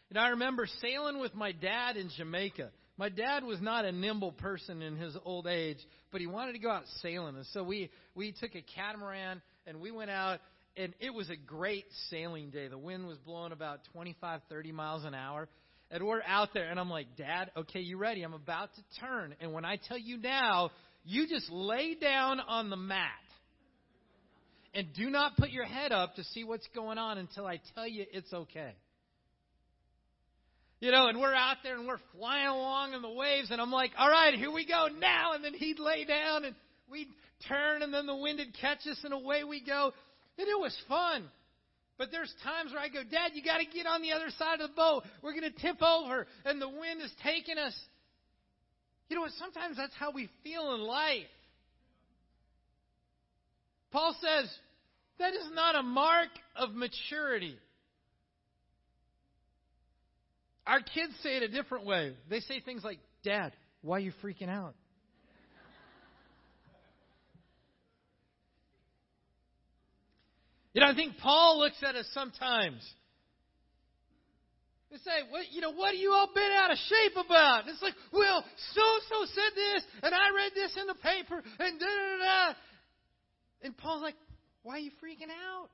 And 0.09 0.19
I 0.19 0.29
remember 0.29 0.67
sailing 0.81 1.19
with 1.19 1.33
my 1.33 1.53
dad 1.53 1.95
in 1.95 2.09
Jamaica. 2.17 2.71
My 2.97 3.09
dad 3.09 3.43
was 3.43 3.61
not 3.61 3.85
a 3.85 3.91
nimble 3.91 4.33
person 4.33 4.81
in 4.81 4.97
his 4.97 5.15
old 5.23 5.47
age, 5.47 5.77
but 6.11 6.19
he 6.21 6.27
wanted 6.27 6.53
to 6.53 6.59
go 6.59 6.69
out 6.69 6.83
sailing. 7.01 7.35
And 7.35 7.45
so 7.47 7.63
we, 7.63 7.89
we 8.13 8.33
took 8.33 8.53
a 8.53 8.61
catamaran 8.75 9.41
and 9.65 9.79
we 9.79 9.89
went 9.89 10.11
out, 10.11 10.39
and 10.75 10.93
it 10.99 11.13
was 11.13 11.29
a 11.29 11.35
great 11.35 11.85
sailing 12.09 12.49
day. 12.49 12.67
The 12.67 12.77
wind 12.77 13.07
was 13.07 13.17
blowing 13.19 13.53
about 13.53 13.79
25, 13.93 14.41
30 14.49 14.71
miles 14.71 15.05
an 15.05 15.13
hour. 15.13 15.47
And 15.93 16.08
we're 16.08 16.23
out 16.25 16.54
there, 16.54 16.69
and 16.69 16.80
I'm 16.80 16.89
like, 16.89 17.17
Dad, 17.17 17.51
okay, 17.58 17.82
you 17.82 17.97
ready? 17.97 18.23
I'm 18.23 18.34
about 18.34 18.69
to 18.75 18.82
turn. 19.01 19.36
And 19.41 19.51
when 19.51 19.65
I 19.65 19.75
tell 19.75 19.97
you 19.97 20.17
now, 20.17 20.71
you 21.04 21.27
just 21.27 21.51
lay 21.51 21.95
down 21.95 22.39
on 22.39 22.69
the 22.69 22.77
mat 22.77 23.10
and 24.73 24.88
do 24.93 25.10
not 25.10 25.36
put 25.36 25.49
your 25.49 25.65
head 25.65 25.91
up 25.91 26.15
to 26.15 26.23
see 26.23 26.45
what's 26.45 26.67
going 26.73 26.97
on 26.97 27.17
until 27.17 27.45
I 27.45 27.60
tell 27.75 27.86
you 27.86 28.06
it's 28.13 28.32
okay. 28.32 28.73
You 30.80 30.91
know, 30.91 31.08
and 31.08 31.19
we're 31.19 31.36
out 31.36 31.58
there 31.62 31.77
and 31.77 31.86
we're 31.86 31.99
flying 32.17 32.47
along 32.47 32.93
in 32.93 33.01
the 33.01 33.12
waves, 33.12 33.51
and 33.51 33.60
I'm 33.60 33.71
like, 33.71 33.91
all 33.97 34.10
right, 34.10 34.34
here 34.34 34.51
we 34.51 34.65
go 34.65 34.88
now. 34.97 35.34
And 35.34 35.43
then 35.43 35.54
he'd 35.54 35.77
lay 35.77 36.06
down 36.06 36.45
and 36.45 36.56
we'd 36.89 37.10
turn, 37.49 37.82
and 37.82 37.93
then 37.93 38.06
the 38.06 38.15
wind 38.15 38.39
would 38.39 38.58
catch 38.62 38.80
us, 38.89 38.99
and 39.04 39.13
away 39.13 39.43
we 39.43 39.62
go. 39.62 39.91
And 40.38 40.47
it 40.47 40.58
was 40.58 40.75
fun. 40.88 41.30
But 42.01 42.09
there's 42.11 42.33
times 42.43 42.71
where 42.71 42.81
I 42.81 42.89
go, 42.89 43.03
Dad, 43.03 43.33
you 43.35 43.43
got 43.43 43.59
to 43.59 43.65
get 43.65 43.85
on 43.85 44.01
the 44.01 44.11
other 44.11 44.31
side 44.39 44.59
of 44.59 44.71
the 44.71 44.75
boat. 44.75 45.03
We're 45.21 45.39
going 45.39 45.43
to 45.43 45.61
tip 45.61 45.83
over, 45.83 46.25
and 46.45 46.59
the 46.59 46.67
wind 46.67 46.99
is 46.99 47.13
taking 47.23 47.59
us. 47.59 47.79
You 49.07 49.17
know 49.17 49.21
what? 49.21 49.33
Sometimes 49.37 49.77
that's 49.77 49.93
how 49.99 50.09
we 50.09 50.27
feel 50.43 50.73
in 50.73 50.81
life. 50.81 51.27
Paul 53.91 54.15
says 54.19 54.51
that 55.19 55.35
is 55.35 55.47
not 55.53 55.75
a 55.75 55.83
mark 55.83 56.29
of 56.55 56.73
maturity. 56.73 57.55
Our 60.65 60.79
kids 60.79 61.13
say 61.21 61.37
it 61.37 61.43
a 61.43 61.49
different 61.49 61.85
way. 61.85 62.15
They 62.31 62.39
say 62.39 62.61
things 62.61 62.83
like, 62.83 62.97
Dad, 63.23 63.53
why 63.83 63.97
are 63.97 63.99
you 63.99 64.13
freaking 64.23 64.49
out? 64.49 64.73
You 70.73 70.81
know, 70.81 70.88
I 70.88 70.95
think 70.95 71.17
Paul 71.17 71.60
looks 71.60 71.77
at 71.84 71.95
us 71.95 72.07
sometimes 72.13 72.81
they 74.91 74.97
say, 74.97 75.23
well, 75.31 75.43
you 75.49 75.62
know, 75.62 75.71
what 75.71 75.93
are 75.93 75.97
you 75.97 76.12
all 76.12 76.27
bent 76.36 76.51
out 76.51 76.69
of 76.69 76.77
shape 76.77 77.15
about? 77.15 77.63
It's 77.67 77.81
like, 77.81 77.95
well, 78.12 78.43
so 78.75 78.81
so 79.07 79.25
said 79.25 79.55
this, 79.55 79.84
and 80.03 80.13
I 80.13 80.36
read 80.36 80.51
this 80.53 80.75
in 80.75 80.86
the 80.86 80.95
paper, 80.95 81.41
and 81.60 81.79
da 81.79 81.86
da 81.86 82.17
da. 82.19 82.53
And 83.63 83.77
Paul's 83.77 84.01
like, 84.01 84.15
why 84.63 84.75
are 84.75 84.79
you 84.79 84.91
freaking 85.01 85.31
out? 85.31 85.69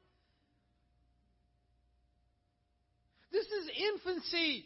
This 3.32 3.46
is 3.46 3.70
infancy. 3.96 4.66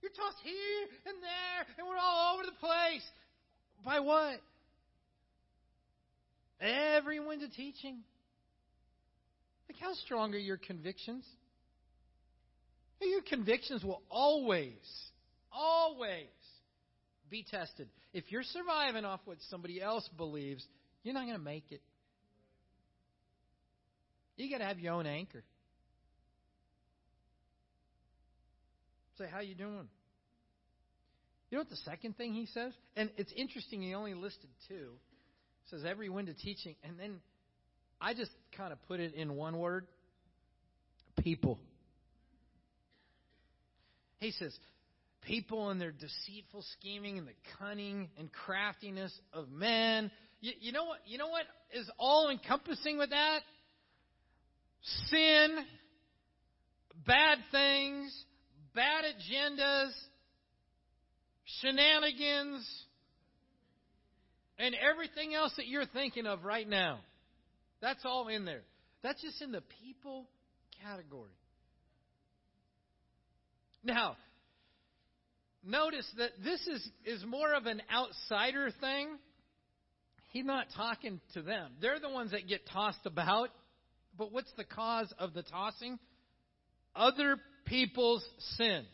You're 0.00 0.12
tossed 0.12 0.38
here 0.44 0.86
and 1.06 1.16
there, 1.20 1.66
and 1.76 1.88
we're 1.88 1.98
all 1.98 2.34
over 2.34 2.44
the 2.46 2.56
place. 2.60 3.04
By 3.84 3.98
what? 3.98 4.40
Everyone's 6.60 7.42
a 7.42 7.48
teaching. 7.48 7.98
Like, 9.68 9.78
how 9.80 9.94
strong 9.94 10.34
are 10.34 10.38
your 10.38 10.56
convictions? 10.56 11.24
Your 13.00 13.22
convictions 13.22 13.84
will 13.84 14.02
always, 14.10 14.76
always 15.52 16.26
be 17.30 17.44
tested. 17.48 17.88
If 18.12 18.32
you're 18.32 18.42
surviving 18.42 19.04
off 19.04 19.20
what 19.24 19.38
somebody 19.50 19.80
else 19.80 20.08
believes, 20.16 20.64
you're 21.02 21.14
not 21.14 21.24
going 21.24 21.36
to 21.36 21.42
make 21.42 21.70
it. 21.70 21.82
You 24.36 24.50
got 24.50 24.58
to 24.58 24.64
have 24.64 24.78
your 24.78 24.94
own 24.94 25.06
anchor. 25.06 25.42
Say, 29.18 29.26
how 29.30 29.40
you 29.40 29.54
doing? 29.54 29.88
You 31.50 31.56
know 31.56 31.62
what 31.62 31.70
the 31.70 31.76
second 31.76 32.16
thing 32.16 32.34
he 32.34 32.46
says? 32.46 32.72
And 32.96 33.10
it's 33.16 33.32
interesting 33.32 33.82
he 33.82 33.94
only 33.94 34.14
listed 34.14 34.50
two. 34.68 34.90
He 35.64 35.70
says 35.70 35.84
every 35.84 36.08
wind 36.08 36.28
of 36.28 36.38
teaching, 36.38 36.76
and 36.84 36.98
then 36.98 37.20
I 38.00 38.14
just 38.14 38.30
kind 38.56 38.72
of 38.72 38.80
put 38.86 39.00
it 39.00 39.14
in 39.14 39.34
one 39.34 39.58
word. 39.58 39.86
People. 41.22 41.58
He 44.20 44.30
says, 44.32 44.56
people 45.22 45.70
and 45.70 45.80
their 45.80 45.92
deceitful 45.92 46.64
scheming 46.78 47.18
and 47.18 47.26
the 47.26 47.32
cunning 47.58 48.08
and 48.18 48.32
craftiness 48.32 49.12
of 49.32 49.50
men. 49.50 50.10
You, 50.40 50.52
you 50.60 50.72
know 50.72 50.84
what? 50.84 50.98
You 51.06 51.18
know 51.18 51.28
what 51.28 51.44
is 51.72 51.88
all 51.98 52.30
encompassing 52.30 52.98
with 52.98 53.10
that? 53.10 53.40
Sin, 55.10 55.56
bad 57.06 57.38
things, 57.50 58.24
bad 58.74 59.04
agendas, 59.04 59.90
shenanigans, 61.60 62.66
and 64.58 64.74
everything 64.74 65.34
else 65.34 65.52
that 65.56 65.66
you're 65.66 65.86
thinking 65.86 66.26
of 66.26 66.44
right 66.44 66.68
now. 66.68 67.00
That's 67.80 68.04
all 68.04 68.28
in 68.28 68.44
there. 68.44 68.62
That's 69.02 69.20
just 69.22 69.40
in 69.40 69.52
the 69.52 69.62
people 69.82 70.26
category. 70.82 71.30
Now, 73.84 74.16
notice 75.64 76.06
that 76.18 76.30
this 76.42 76.60
is, 76.66 76.88
is 77.04 77.24
more 77.24 77.54
of 77.54 77.66
an 77.66 77.80
outsider 77.92 78.70
thing. 78.80 79.08
He's 80.30 80.44
not 80.44 80.66
talking 80.76 81.20
to 81.34 81.42
them. 81.42 81.72
They're 81.80 82.00
the 82.00 82.10
ones 82.10 82.32
that 82.32 82.48
get 82.48 82.66
tossed 82.66 83.06
about. 83.06 83.50
But 84.16 84.32
what's 84.32 84.52
the 84.56 84.64
cause 84.64 85.12
of 85.18 85.32
the 85.32 85.42
tossing? 85.42 85.98
Other 86.94 87.36
people's 87.66 88.24
sin. 88.56 88.84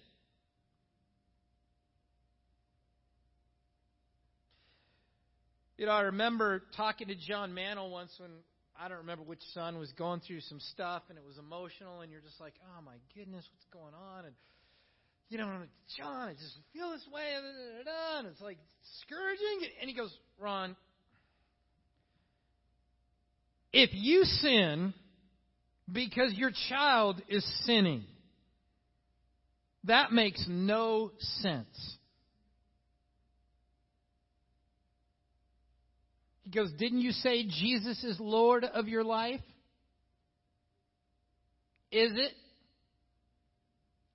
You 5.78 5.86
know, 5.86 5.92
I 5.92 6.02
remember 6.02 6.62
talking 6.76 7.08
to 7.08 7.16
John 7.16 7.52
Mantle 7.52 7.90
once 7.90 8.12
when 8.18 8.30
I 8.80 8.88
don't 8.88 8.98
remember 8.98 9.24
which 9.24 9.42
son 9.52 9.78
was 9.78 9.92
going 9.92 10.20
through 10.20 10.40
some 10.40 10.60
stuff 10.60 11.02
and 11.08 11.18
it 11.18 11.24
was 11.24 11.38
emotional, 11.38 12.00
and 12.00 12.10
you're 12.10 12.20
just 12.20 12.40
like, 12.40 12.54
oh 12.76 12.82
my 12.82 12.96
goodness, 13.14 13.44
what's 13.52 13.66
going 13.72 13.94
on? 13.94 14.26
And 14.26 14.34
you 15.30 15.38
know, 15.38 15.46
like, 15.46 15.68
John, 15.96 16.28
I 16.28 16.32
just 16.32 16.58
feel 16.72 16.90
this 16.90 17.06
way, 17.12 17.22
and 18.18 18.26
it's 18.26 18.40
like 18.40 18.58
discouraging. 18.82 19.68
And 19.80 19.88
he 19.88 19.96
goes, 19.96 20.14
Ron, 20.38 20.76
if 23.72 23.90
you 23.92 24.24
sin 24.24 24.94
because 25.90 26.34
your 26.34 26.52
child 26.68 27.22
is 27.28 27.44
sinning, 27.64 28.04
that 29.84 30.12
makes 30.12 30.44
no 30.48 31.12
sense. 31.18 31.96
He 36.44 36.50
goes, 36.50 36.70
Didn't 36.72 37.00
you 37.00 37.12
say 37.12 37.46
Jesus 37.46 38.02
is 38.04 38.18
Lord 38.20 38.64
of 38.64 38.86
your 38.86 39.02
life? 39.02 39.40
Is 41.90 42.12
it? 42.14 42.32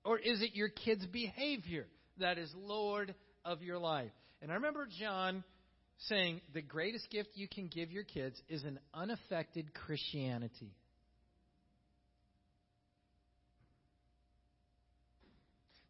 Or 0.04 0.18
is 0.18 0.40
it 0.40 0.54
your 0.54 0.68
kid's 0.68 1.04
behavior 1.06 1.86
that 2.18 2.38
is 2.38 2.50
Lord 2.56 3.14
of 3.44 3.62
your 3.62 3.78
life? 3.78 4.12
And 4.40 4.50
I 4.50 4.54
remember 4.54 4.88
John 4.98 5.44
saying, 5.98 6.40
The 6.54 6.62
greatest 6.62 7.10
gift 7.10 7.30
you 7.34 7.48
can 7.48 7.66
give 7.66 7.90
your 7.90 8.04
kids 8.04 8.40
is 8.48 8.64
an 8.64 8.78
unaffected 8.94 9.74
Christianity. 9.74 10.72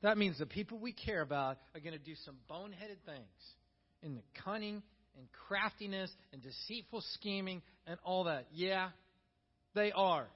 That 0.03 0.17
means 0.17 0.39
the 0.39 0.47
people 0.47 0.79
we 0.79 0.95
care 0.95 1.21
about 1.21 1.59
are 1.75 1.81
going 1.81 1.93
to 1.93 1.99
do 1.99 2.15
some 2.25 2.37
boneheaded 2.51 3.05
things 3.05 3.29
in 4.03 4.15
the 4.15 4.23
cunning 4.43 4.83
and 5.17 5.27
craftiness 5.49 6.11
and 6.33 6.43
deceitful 6.43 7.03
scheming 7.15 7.63
and 7.87 7.99
all 8.05 8.25
that. 8.25 8.47
Yeah, 8.53 8.91
they 9.75 9.93
are. 9.93 10.27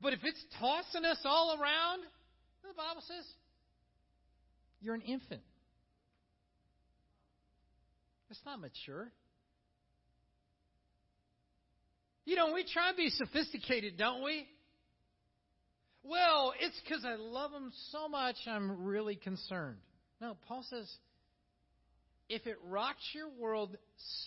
But 0.00 0.12
if 0.14 0.20
it's 0.22 0.42
tossing 0.58 1.04
us 1.04 1.18
all 1.24 1.58
around, 1.60 2.02
the 2.62 2.74
Bible 2.76 3.02
says, 3.06 3.24
you're 4.80 4.94
an 4.94 5.02
infant. 5.02 5.42
It's 8.30 8.40
not 8.46 8.60
mature. 8.60 9.10
You 12.24 12.36
know, 12.36 12.52
we 12.54 12.64
try 12.72 12.88
and 12.88 12.96
be 12.96 13.10
sophisticated, 13.10 13.98
don't 13.98 14.22
we? 14.22 14.46
Well, 16.02 16.54
it's 16.60 16.80
because 16.80 17.04
I 17.04 17.16
love 17.16 17.50
them 17.50 17.72
so 17.90 18.08
much, 18.08 18.36
I'm 18.46 18.84
really 18.84 19.16
concerned. 19.16 19.76
No, 20.20 20.36
Paul 20.48 20.64
says, 20.70 20.90
if 22.30 22.46
it 22.46 22.56
rocks 22.68 23.02
your 23.12 23.28
world 23.40 23.76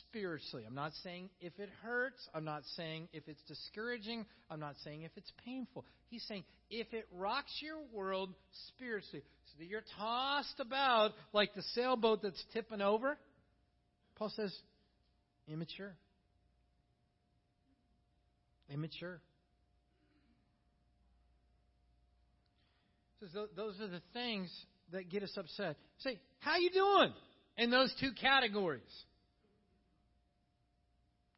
spiritually, 0.10 0.66
I'm 0.68 0.76
not 0.76 0.92
saying 1.04 1.30
if 1.39 1.58
it 1.58 1.70
hurts, 1.84 2.20
I'm 2.36 2.44
not 2.44 2.63
saying 2.76 3.08
if 3.13 3.24
it's 3.30 3.42
discouraging, 3.48 4.26
I'm 4.52 4.60
not 4.60 4.76
saying 4.84 5.04
if 5.04 5.12
it's 5.16 5.32
painful. 5.46 5.86
He's 6.10 6.24
saying 6.28 6.44
if 6.70 6.94
it 6.94 7.08
rocks 7.16 7.52
your 7.62 7.78
world 7.94 8.34
spiritually, 8.68 9.24
so 9.46 9.54
that 9.58 9.66
you're 9.66 9.86
tossed 9.98 10.60
about 10.60 11.12
like 11.32 11.56
the 11.56 11.63
sailboat 11.76 12.22
that's 12.22 12.44
tipping 12.52 12.82
over, 12.82 13.18
Paul 14.16 14.34
says, 14.36 14.54
immature. 15.48 15.96
Immature. 18.70 19.22
Says 23.22 23.30
those 23.56 23.80
are 23.80 23.88
the 23.88 24.02
things 24.12 24.54
that 24.92 25.10
get 25.10 25.24
us 25.24 25.32
upset. 25.38 25.78
Say, 26.00 26.20
how 26.39 26.58
you 26.58 26.70
doing? 26.70 27.13
In 27.58 27.70
those 27.70 27.94
two 28.00 28.12
categories? 28.20 28.82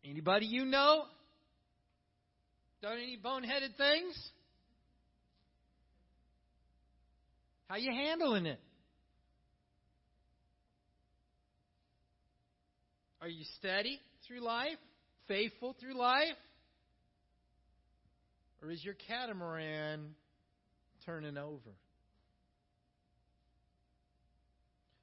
Anybody 0.04 0.46
you 0.46 0.66
know 0.66 1.04
done 2.82 2.98
any 2.98 3.18
boneheaded 3.18 3.76
things? 3.78 4.32
How 7.68 7.78
you 7.78 7.92
handling 7.92 8.46
it? 8.46 8.60
Are 13.22 13.28
you 13.28 13.44
steady 13.58 14.00
through 14.28 14.42
life? 14.42 14.78
Faithful 15.28 15.76
through 15.80 15.98
life? 15.98 16.38
Or 18.62 18.70
is 18.70 18.84
your 18.84 18.94
catamaran 19.08 20.14
turning 21.06 21.38
over? 21.38 21.72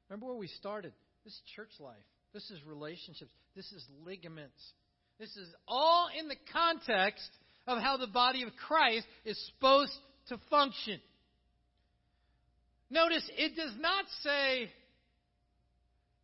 Remember 0.08 0.26
where 0.26 0.36
we 0.36 0.46
started. 0.46 0.92
This 1.24 1.34
is 1.34 1.40
church 1.54 1.72
life. 1.78 1.96
This 2.32 2.50
is 2.50 2.58
relationships. 2.66 3.30
This 3.54 3.70
is 3.72 3.84
ligaments. 4.04 4.60
This 5.18 5.36
is 5.36 5.48
all 5.68 6.08
in 6.18 6.28
the 6.28 6.36
context 6.52 7.28
of 7.66 7.78
how 7.78 7.96
the 7.96 8.06
body 8.06 8.42
of 8.42 8.50
Christ 8.66 9.06
is 9.24 9.38
supposed 9.54 9.92
to 10.28 10.38
function. 10.50 11.00
Notice 12.90 13.28
it 13.36 13.56
does 13.56 13.72
not 13.78 14.04
say 14.22 14.70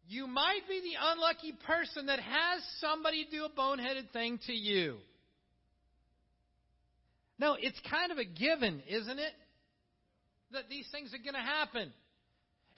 you 0.09 0.27
might 0.27 0.61
be 0.69 0.81
the 0.81 1.13
unlucky 1.13 1.53
person 1.67 2.07
that 2.07 2.19
has 2.19 2.63
somebody 2.81 3.27
do 3.31 3.45
a 3.45 3.51
boneheaded 3.51 4.11
thing 4.13 4.39
to 4.47 4.53
you. 4.53 4.97
No, 7.39 7.57
it's 7.59 7.79
kind 7.89 8.11
of 8.11 8.19
a 8.19 8.25
given, 8.25 8.83
isn't 8.89 9.19
it? 9.19 9.33
That 10.53 10.65
these 10.69 10.87
things 10.91 11.13
are 11.15 11.19
going 11.19 11.35
to 11.35 11.41
happen. 11.41 11.93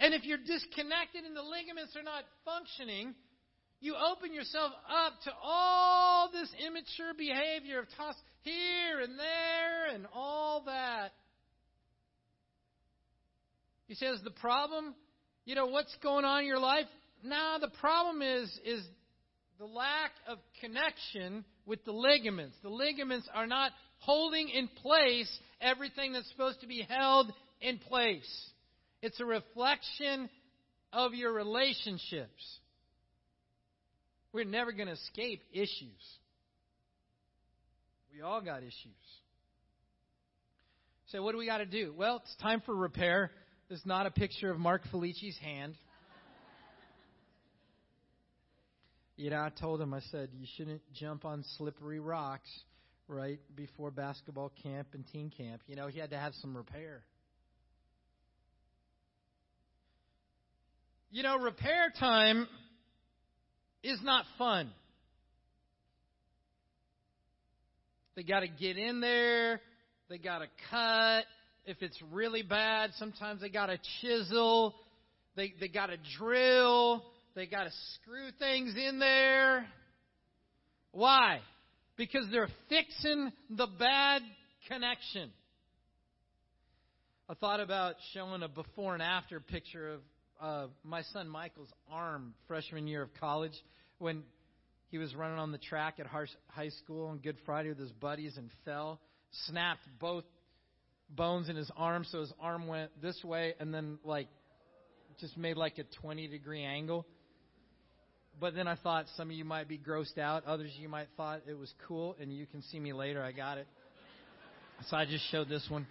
And 0.00 0.14
if 0.14 0.24
you're 0.24 0.38
disconnected 0.38 1.24
and 1.24 1.36
the 1.36 1.42
ligaments 1.42 1.94
are 1.94 2.02
not 2.02 2.24
functioning, 2.44 3.14
you 3.80 3.94
open 3.94 4.32
yourself 4.32 4.72
up 4.88 5.12
to 5.24 5.30
all 5.42 6.30
this 6.32 6.50
immature 6.66 7.12
behavior 7.16 7.80
of 7.80 7.86
toss 7.96 8.16
here 8.42 9.00
and 9.02 9.18
there 9.18 9.94
and 9.94 10.06
all 10.14 10.62
that. 10.64 11.12
He 13.88 13.94
says 13.94 14.20
the 14.24 14.30
problem, 14.30 14.94
you 15.44 15.54
know, 15.54 15.66
what's 15.66 15.94
going 16.02 16.24
on 16.24 16.40
in 16.40 16.46
your 16.46 16.58
life? 16.58 16.86
Now 17.22 17.58
the 17.58 17.70
problem 17.80 18.22
is 18.22 18.48
is 18.64 18.82
the 19.58 19.66
lack 19.66 20.12
of 20.26 20.38
connection 20.62 21.44
with 21.66 21.84
the 21.84 21.92
ligaments. 21.92 22.56
The 22.62 22.70
ligaments 22.70 23.28
are 23.34 23.46
not 23.46 23.72
holding 23.98 24.48
in 24.48 24.68
place 24.68 25.30
everything 25.60 26.14
that's 26.14 26.30
supposed 26.30 26.62
to 26.62 26.66
be 26.66 26.86
held 26.88 27.30
in 27.60 27.78
place. 27.78 28.50
It's 29.02 29.18
a 29.20 29.24
reflection 29.24 30.28
of 30.92 31.14
your 31.14 31.32
relationships. 31.32 32.58
We're 34.32 34.44
never 34.44 34.72
going 34.72 34.88
to 34.88 34.94
escape 34.94 35.42
issues. 35.52 36.18
We 38.14 38.22
all 38.22 38.40
got 38.40 38.58
issues. 38.58 38.74
So, 41.06 41.22
what 41.22 41.32
do 41.32 41.38
we 41.38 41.46
got 41.46 41.58
to 41.58 41.66
do? 41.66 41.94
Well, 41.96 42.20
it's 42.22 42.36
time 42.36 42.62
for 42.64 42.74
repair. 42.74 43.32
This 43.68 43.80
is 43.80 43.86
not 43.86 44.06
a 44.06 44.10
picture 44.10 44.50
of 44.50 44.58
Mark 44.58 44.82
Felici's 44.90 45.38
hand. 45.38 45.74
you 49.16 49.30
know, 49.30 49.38
I 49.38 49.48
told 49.48 49.80
him, 49.80 49.94
I 49.94 50.00
said, 50.12 50.28
you 50.38 50.46
shouldn't 50.56 50.82
jump 50.92 51.24
on 51.24 51.44
slippery 51.56 51.98
rocks 52.00 52.50
right 53.08 53.40
before 53.56 53.90
basketball 53.90 54.52
camp 54.62 54.88
and 54.92 55.04
teen 55.12 55.32
camp. 55.36 55.62
You 55.66 55.76
know, 55.76 55.88
he 55.88 55.98
had 55.98 56.10
to 56.10 56.18
have 56.18 56.34
some 56.34 56.56
repair. 56.56 57.02
You 61.12 61.24
know, 61.24 61.38
repair 61.38 61.92
time 61.98 62.46
is 63.82 63.98
not 64.04 64.24
fun. 64.38 64.70
They 68.14 68.22
got 68.22 68.40
to 68.40 68.48
get 68.48 68.76
in 68.78 69.00
there, 69.00 69.60
they 70.08 70.18
got 70.18 70.38
to 70.38 70.46
cut. 70.70 71.24
If 71.66 71.82
it's 71.82 72.00
really 72.12 72.42
bad, 72.42 72.90
sometimes 72.96 73.40
they 73.40 73.48
got 73.48 73.66
to 73.66 73.78
chisel, 74.00 74.74
they, 75.36 75.52
they 75.58 75.68
got 75.68 75.86
to 75.86 75.96
drill, 76.18 77.04
they 77.34 77.46
got 77.46 77.64
to 77.64 77.70
screw 77.94 78.28
things 78.38 78.74
in 78.76 78.98
there. 79.00 79.66
Why? 80.92 81.40
Because 81.96 82.26
they're 82.30 82.48
fixing 82.68 83.32
the 83.50 83.66
bad 83.78 84.22
connection. 84.68 85.30
I 87.28 87.34
thought 87.34 87.60
about 87.60 87.96
showing 88.14 88.42
a 88.42 88.48
before 88.48 88.94
and 88.94 89.02
after 89.02 89.40
picture 89.40 89.92
of 89.92 90.00
uh, 90.40 90.66
my 90.82 91.02
son 91.12 91.28
Michael's 91.28 91.72
arm 91.90 92.34
freshman 92.48 92.86
year 92.86 93.02
of 93.02 93.10
college 93.20 93.52
when 93.98 94.22
he 94.88 94.98
was 94.98 95.14
running 95.14 95.38
on 95.38 95.52
the 95.52 95.58
track 95.58 96.00
at 96.00 96.06
high 96.06 96.68
school 96.82 97.08
on 97.08 97.18
Good 97.18 97.36
Friday 97.44 97.68
with 97.68 97.78
his 97.78 97.92
buddies 97.92 98.36
and 98.36 98.50
fell, 98.64 99.00
snapped 99.46 99.86
both 100.00 100.24
bones 101.08 101.48
in 101.48 101.56
his 101.56 101.70
arm, 101.76 102.04
so 102.10 102.20
his 102.20 102.32
arm 102.40 102.66
went 102.66 102.90
this 103.00 103.22
way 103.22 103.54
and 103.60 103.72
then 103.72 103.98
like 104.04 104.28
just 105.20 105.36
made 105.36 105.56
like 105.56 105.78
a 105.78 105.84
20 106.00 106.28
degree 106.28 106.64
angle. 106.64 107.06
But 108.40 108.54
then 108.54 108.66
I 108.66 108.76
thought 108.76 109.04
some 109.16 109.28
of 109.28 109.36
you 109.36 109.44
might 109.44 109.68
be 109.68 109.78
grossed 109.78 110.18
out, 110.18 110.44
others 110.46 110.70
you 110.78 110.88
might 110.88 111.08
thought 111.16 111.42
it 111.46 111.58
was 111.58 111.72
cool, 111.86 112.16
and 112.20 112.32
you 112.32 112.46
can 112.46 112.62
see 112.62 112.80
me 112.80 112.92
later. 112.92 113.22
I 113.22 113.32
got 113.32 113.58
it. 113.58 113.66
So 114.88 114.96
I 114.96 115.04
just 115.04 115.30
showed 115.30 115.46
this 115.46 115.66
one. 115.68 115.86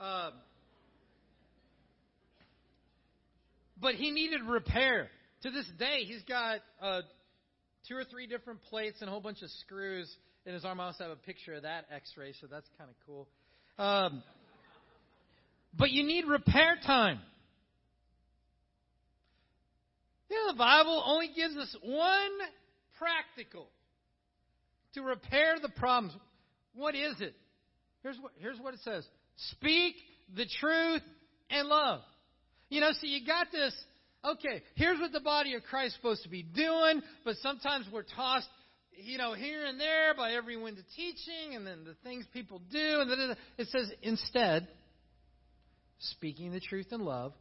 Uh, 0.00 0.30
but 3.84 3.96
he 3.96 4.10
needed 4.10 4.40
repair. 4.42 5.10
To 5.42 5.50
this 5.50 5.66
day, 5.78 6.04
he's 6.06 6.22
got 6.22 6.60
uh, 6.80 7.02
two 7.86 7.94
or 7.94 8.04
three 8.04 8.26
different 8.26 8.62
plates 8.62 8.96
and 9.02 9.08
a 9.10 9.12
whole 9.12 9.20
bunch 9.20 9.42
of 9.42 9.50
screws 9.50 10.10
in 10.46 10.54
his 10.54 10.64
arm. 10.64 10.80
I 10.80 10.86
also 10.86 11.04
have 11.04 11.12
a 11.12 11.16
picture 11.16 11.52
of 11.52 11.64
that 11.64 11.84
X-ray, 11.94 12.32
so 12.40 12.46
that's 12.50 12.66
kind 12.78 12.88
of 12.88 12.96
cool. 13.06 13.28
Um, 13.78 14.22
but 15.78 15.90
you 15.90 16.02
need 16.02 16.24
repair 16.24 16.78
time. 16.86 17.20
You 20.30 20.36
know, 20.36 20.52
the 20.52 20.58
Bible 20.58 21.02
only 21.04 21.28
gives 21.36 21.54
us 21.58 21.76
one 21.82 22.30
practical 22.96 23.66
to 24.94 25.02
repair 25.02 25.56
the 25.60 25.68
problems. 25.68 26.16
What 26.74 26.94
is 26.94 27.20
it? 27.20 27.34
Here's 28.02 28.16
what, 28.18 28.32
here's 28.38 28.58
what 28.58 28.72
it 28.72 28.80
says 28.82 29.06
Speak 29.36 29.96
the 30.34 30.46
truth 30.58 31.02
and 31.50 31.68
love. 31.68 32.00
You 32.68 32.80
know, 32.80 32.90
so 32.92 33.06
you 33.06 33.24
got 33.26 33.52
this. 33.52 33.74
Okay, 34.24 34.62
here's 34.74 34.98
what 34.98 35.12
the 35.12 35.20
body 35.20 35.54
of 35.54 35.62
Christ 35.64 35.88
is 35.88 35.94
supposed 35.96 36.22
to 36.22 36.30
be 36.30 36.42
doing, 36.42 37.02
but 37.24 37.36
sometimes 37.42 37.86
we're 37.92 38.04
tossed, 38.16 38.48
you 38.96 39.18
know, 39.18 39.34
here 39.34 39.66
and 39.66 39.78
there 39.78 40.14
by 40.16 40.32
every 40.32 40.56
wind 40.56 40.78
of 40.78 40.84
teaching, 40.96 41.54
and 41.54 41.66
then 41.66 41.84
the 41.84 41.94
things 42.02 42.24
people 42.32 42.62
do, 42.70 43.00
and 43.00 43.10
then 43.10 43.36
it 43.58 43.68
says 43.68 43.92
instead, 44.02 44.66
speaking 45.98 46.52
the 46.52 46.60
truth 46.60 46.86
in 46.90 47.00
love, 47.00 47.34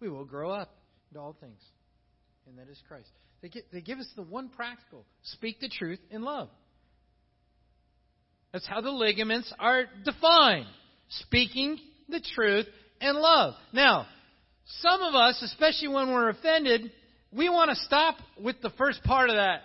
we 0.00 0.08
will 0.08 0.24
grow 0.24 0.52
up 0.52 0.70
into 1.10 1.20
all 1.20 1.36
things, 1.40 1.60
and 2.46 2.56
that 2.56 2.70
is 2.70 2.80
Christ. 2.86 3.08
They, 3.42 3.48
get, 3.48 3.72
they 3.72 3.80
give 3.80 3.98
us 3.98 4.08
the 4.14 4.22
one 4.22 4.48
practical: 4.48 5.04
speak 5.22 5.58
the 5.60 5.68
truth 5.68 6.00
in 6.10 6.22
love. 6.22 6.50
That's 8.52 8.66
how 8.66 8.80
the 8.80 8.90
ligaments 8.90 9.52
are 9.58 9.84
defined. 10.04 10.66
Speaking 11.08 11.78
the 12.08 12.22
truth 12.34 12.66
in 13.00 13.14
love. 13.14 13.54
Now, 13.72 14.06
some 14.80 15.02
of 15.02 15.14
us, 15.14 15.40
especially 15.42 15.88
when 15.88 16.12
we're 16.12 16.30
offended, 16.30 16.92
we 17.32 17.48
want 17.48 17.70
to 17.70 17.76
stop 17.76 18.16
with 18.42 18.60
the 18.62 18.70
first 18.70 19.02
part 19.04 19.30
of 19.30 19.36
that. 19.36 19.62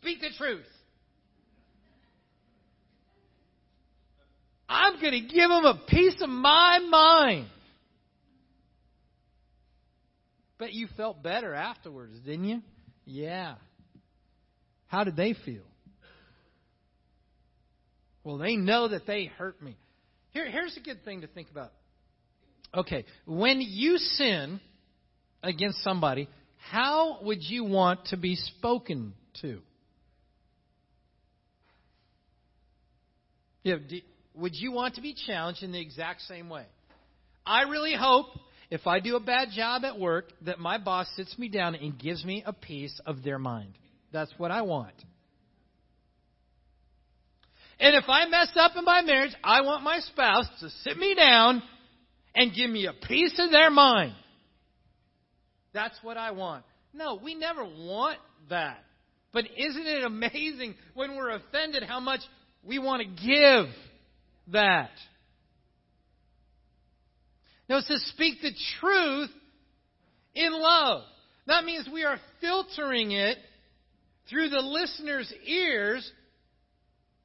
Speak 0.00 0.20
the 0.20 0.30
truth. 0.36 0.66
I'm 4.68 5.00
going 5.00 5.12
to 5.12 5.20
give 5.20 5.48
them 5.48 5.64
a 5.64 5.80
piece 5.88 6.20
of 6.20 6.28
my 6.28 6.78
mind. 6.78 7.46
Bet 10.58 10.72
you 10.72 10.88
felt 10.96 11.22
better 11.22 11.54
afterwards, 11.54 12.18
didn't 12.24 12.44
you? 12.44 12.62
Yeah. 13.06 13.54
How 14.88 15.04
did 15.04 15.16
they 15.16 15.34
feel? 15.44 15.62
Well, 18.24 18.36
they 18.36 18.56
know 18.56 18.88
that 18.88 19.06
they 19.06 19.24
hurt 19.24 19.62
me. 19.62 19.76
Here, 20.32 20.50
here's 20.50 20.76
a 20.76 20.80
good 20.80 21.04
thing 21.04 21.22
to 21.22 21.26
think 21.26 21.50
about. 21.50 21.72
Okay, 22.74 23.04
when 23.26 23.60
you 23.60 23.96
sin 23.98 24.60
against 25.42 25.82
somebody, 25.82 26.28
how 26.70 27.18
would 27.22 27.42
you 27.42 27.64
want 27.64 28.06
to 28.06 28.16
be 28.16 28.36
spoken 28.36 29.14
to? 29.40 29.60
Yeah, 33.62 33.76
would 34.34 34.54
you 34.54 34.72
want 34.72 34.94
to 34.96 35.00
be 35.00 35.14
challenged 35.26 35.62
in 35.62 35.72
the 35.72 35.80
exact 35.80 36.22
same 36.22 36.48
way? 36.48 36.64
I 37.44 37.62
really 37.62 37.94
hope 37.94 38.26
if 38.70 38.86
I 38.86 39.00
do 39.00 39.16
a 39.16 39.20
bad 39.20 39.48
job 39.54 39.84
at 39.84 39.98
work 39.98 40.30
that 40.42 40.58
my 40.58 40.78
boss 40.78 41.08
sits 41.16 41.38
me 41.38 41.48
down 41.48 41.74
and 41.74 41.98
gives 41.98 42.24
me 42.24 42.42
a 42.44 42.52
piece 42.52 43.00
of 43.06 43.22
their 43.22 43.38
mind. 43.38 43.72
That's 44.12 44.32
what 44.36 44.50
I 44.50 44.62
want. 44.62 44.94
And 47.80 47.94
if 47.94 48.04
I 48.08 48.26
mess 48.26 48.48
up 48.56 48.72
in 48.76 48.84
my 48.84 49.02
marriage, 49.02 49.34
I 49.42 49.62
want 49.62 49.84
my 49.84 50.00
spouse 50.00 50.46
to 50.60 50.70
sit 50.82 50.98
me 50.98 51.14
down 51.14 51.62
and 52.38 52.54
give 52.54 52.70
me 52.70 52.86
a 52.86 52.92
piece 52.92 53.36
of 53.40 53.50
their 53.50 53.68
mind. 53.68 54.14
That's 55.74 55.98
what 56.02 56.16
I 56.16 56.30
want. 56.30 56.64
No, 56.94 57.18
we 57.22 57.34
never 57.34 57.64
want 57.64 58.18
that. 58.48 58.78
But 59.32 59.44
isn't 59.56 59.86
it 59.86 60.04
amazing 60.04 60.76
when 60.94 61.16
we're 61.16 61.30
offended 61.30 61.82
how 61.82 61.98
much 61.98 62.20
we 62.62 62.78
want 62.78 63.02
to 63.02 63.08
give 63.08 63.74
that? 64.52 64.90
Now 67.68 67.78
it 67.78 67.84
says, 67.86 68.04
speak 68.14 68.40
the 68.40 68.52
truth 68.80 69.30
in 70.34 70.52
love. 70.52 71.02
That 71.48 71.64
means 71.64 71.88
we 71.92 72.04
are 72.04 72.20
filtering 72.40 73.10
it 73.10 73.36
through 74.30 74.50
the 74.50 74.60
listener's 74.60 75.32
ears 75.44 76.08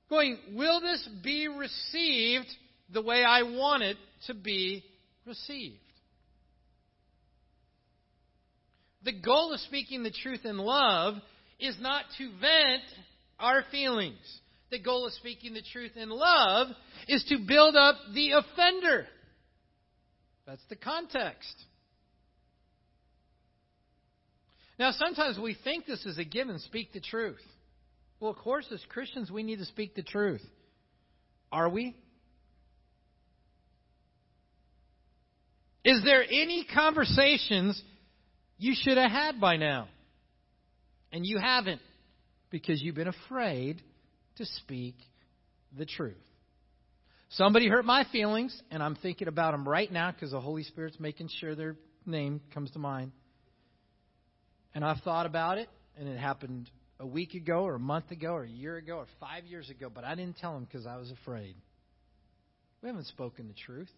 going, 0.09 0.39
will 0.53 0.81
this 0.81 1.07
be 1.23 1.47
received 1.47 2.47
the 2.91 3.01
way 3.03 3.23
I 3.23 3.43
want 3.43 3.83
it 3.83 3.97
to 4.25 4.33
be 4.33 4.83
received? 5.25 5.79
The 9.03 9.19
goal 9.19 9.53
of 9.53 9.59
speaking 9.61 10.03
the 10.03 10.11
truth 10.11 10.45
in 10.45 10.57
love 10.57 11.15
is 11.59 11.75
not 11.79 12.05
to 12.17 12.29
vent 12.39 12.83
our 13.39 13.63
feelings. 13.69 14.39
The 14.71 14.79
goal 14.79 15.05
of 15.05 15.13
speaking 15.13 15.53
the 15.53 15.61
truth 15.71 15.91
in 15.95 16.09
love 16.09 16.67
is 17.07 17.23
to 17.25 17.37
build 17.45 17.75
up 17.75 17.95
the 18.13 18.31
offender. 18.31 19.07
That's 20.47 20.63
the 20.69 20.75
context. 20.75 21.53
Now, 24.79 24.91
sometimes 24.91 25.37
we 25.37 25.55
think 25.63 25.85
this 25.85 26.05
is 26.05 26.17
a 26.17 26.23
given 26.23 26.59
speak 26.59 26.93
the 26.93 26.99
truth. 26.99 27.41
Well, 28.19 28.31
of 28.31 28.37
course, 28.37 28.65
as 28.73 28.81
Christians, 28.89 29.29
we 29.29 29.43
need 29.43 29.59
to 29.59 29.65
speak 29.65 29.95
the 29.95 30.01
truth. 30.01 30.41
Are 31.51 31.69
we? 31.69 31.95
Is 35.83 36.01
there 36.03 36.23
any 36.23 36.65
conversations 36.73 37.81
you 38.57 38.73
should 38.75 38.97
have 38.97 39.11
had 39.11 39.41
by 39.41 39.57
now? 39.57 39.87
And 41.11 41.25
you 41.25 41.37
haven't 41.39 41.81
because 42.49 42.81
you've 42.81 42.95
been 42.95 43.07
afraid 43.07 43.81
to 44.37 44.45
speak 44.45 44.95
the 45.77 45.85
truth. 45.85 46.15
Somebody 47.29 47.67
hurt 47.67 47.83
my 47.83 48.05
feelings, 48.11 48.59
and 48.69 48.81
I'm 48.81 48.95
thinking 48.95 49.27
about 49.27 49.51
them 49.51 49.67
right 49.67 49.91
now 49.91 50.11
because 50.11 50.31
the 50.31 50.39
Holy 50.39 50.63
Spirit's 50.63 50.99
making 50.99 51.29
sure 51.39 51.55
their 51.55 51.75
name 52.05 52.41
comes 52.53 52.69
to 52.71 52.79
mind. 52.79 53.11
And 54.75 54.85
I've 54.85 55.01
thought 55.01 55.25
about 55.25 55.57
it, 55.57 55.67
and 55.97 56.07
it 56.07 56.17
happened 56.17 56.69
a 56.99 57.05
week 57.07 57.33
ago 57.33 57.63
or 57.63 57.75
a 57.75 57.79
month 57.79 58.11
ago 58.11 58.33
or 58.33 58.43
a 58.43 58.49
year 58.49 58.77
ago 58.77 58.97
or 58.97 59.07
five 59.19 59.45
years 59.45 59.69
ago, 59.69 59.91
but 59.93 60.03
I 60.03 60.15
didn't 60.15 60.37
tell 60.37 60.53
them 60.53 60.63
because 60.63 60.85
I 60.85 60.97
was 60.97 61.11
afraid. 61.11 61.55
We 62.81 62.87
haven't 62.87 63.07
spoken 63.07 63.47
the 63.47 63.53
truth. 63.53 63.89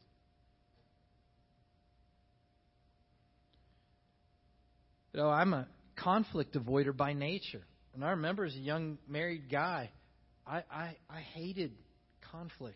You 5.15 5.21
know, 5.21 5.29
I'm 5.29 5.53
a 5.53 5.65
conflict 5.95 6.57
avoider 6.57 6.95
by 6.95 7.13
nature. 7.13 7.61
And 7.93 8.03
I 8.03 8.09
remember 8.09 8.43
as 8.43 8.53
a 8.53 8.59
young 8.59 8.97
married 9.07 9.49
guy, 9.49 9.89
I, 10.45 10.57
I, 10.69 10.97
I 11.09 11.21
hated 11.21 11.71
conflict. 12.33 12.75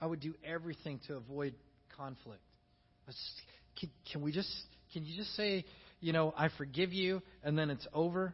I 0.00 0.06
would 0.06 0.20
do 0.20 0.32
everything 0.42 0.98
to 1.08 1.16
avoid 1.16 1.52
conflict. 1.94 2.40
Can, 3.78 3.90
can 4.10 4.22
we 4.22 4.32
just, 4.32 4.48
can 4.94 5.04
you 5.04 5.14
just 5.14 5.36
say, 5.36 5.66
you 6.00 6.14
know, 6.14 6.32
I 6.34 6.48
forgive 6.56 6.94
you, 6.94 7.20
and 7.42 7.58
then 7.58 7.68
it's 7.68 7.86
over? 7.92 8.32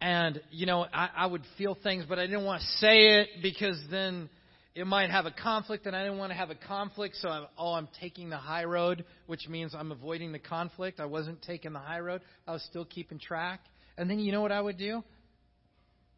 And, 0.00 0.40
you 0.52 0.64
know, 0.64 0.86
I, 0.90 1.10
I 1.14 1.26
would 1.26 1.42
feel 1.58 1.76
things, 1.82 2.06
but 2.08 2.18
I 2.18 2.24
didn't 2.24 2.46
want 2.46 2.62
to 2.62 2.68
say 2.78 3.18
it 3.20 3.28
because 3.42 3.78
then 3.90 4.30
it 4.74 4.86
might 4.86 5.10
have 5.10 5.26
a 5.26 5.30
conflict, 5.30 5.86
and 5.86 5.94
I 5.94 6.04
didn't 6.04 6.18
want 6.18 6.32
to 6.32 6.36
have 6.36 6.50
a 6.50 6.54
conflict, 6.54 7.16
so 7.16 7.28
I'm, 7.28 7.46
oh, 7.58 7.72
I'm 7.74 7.88
taking 8.00 8.30
the 8.30 8.36
high 8.36 8.64
road, 8.64 9.04
which 9.26 9.48
means 9.48 9.74
I'm 9.74 9.92
avoiding 9.92 10.32
the 10.32 10.38
conflict. 10.38 11.00
I 11.00 11.06
wasn't 11.06 11.42
taking 11.42 11.72
the 11.72 11.78
high 11.78 12.00
road. 12.00 12.22
I 12.46 12.52
was 12.52 12.62
still 12.64 12.84
keeping 12.84 13.18
track. 13.18 13.60
And 13.98 14.08
then 14.08 14.18
you 14.18 14.32
know 14.32 14.40
what 14.40 14.52
I 14.52 14.60
would 14.60 14.78
do? 14.78 15.02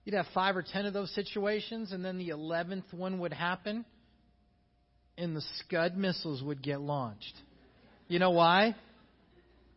You'd 0.04 0.14
have 0.14 0.26
five 0.34 0.56
or 0.56 0.62
ten 0.62 0.86
of 0.86 0.92
those 0.92 1.12
situations, 1.14 1.92
and 1.92 2.04
then 2.04 2.18
the 2.18 2.28
eleventh 2.28 2.92
one 2.92 3.20
would 3.20 3.32
happen, 3.32 3.84
and 5.18 5.34
the 5.36 5.42
Scud 5.58 5.96
missiles 5.96 6.42
would 6.42 6.62
get 6.62 6.80
launched. 6.80 7.34
You 8.08 8.18
know 8.18 8.30
why? 8.30 8.74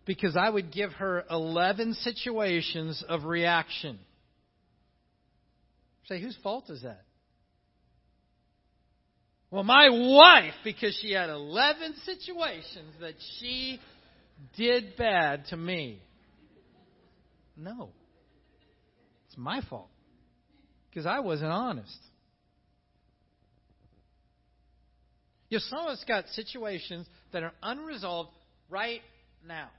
because 0.08 0.38
I 0.38 0.50
would 0.50 0.72
give 0.72 0.94
her 0.94 1.26
11 1.30 1.94
situations 1.96 3.04
of 3.08 3.26
reaction. 3.26 4.00
Say, 6.06 6.22
whose 6.22 6.38
fault 6.42 6.70
is 6.70 6.82
that? 6.82 7.04
Well, 9.50 9.64
my 9.64 9.90
wife, 9.90 10.56
because 10.64 10.98
she 11.02 11.14
had 11.14 11.30
11 11.30 11.96
situations 12.04 12.94
that 13.00 13.14
she 13.40 13.80
did 14.58 14.98
bad 14.98 15.46
to 15.48 15.58
me. 15.58 16.02
No. 17.56 17.90
It's 19.28 19.38
my 19.38 19.62
fault. 19.70 19.90
Because 20.90 21.06
I 21.06 21.22
wasn't 21.22 21.52
honest. 21.52 21.98
You 25.50 25.58
know, 25.58 25.64
some 25.70 25.80
of 25.80 25.88
us 25.88 26.04
got 26.06 26.28
situations 26.30 27.08
that 27.32 27.44
are 27.44 27.54
unresolved 27.64 28.32
right 28.70 29.02
now. 29.48 29.70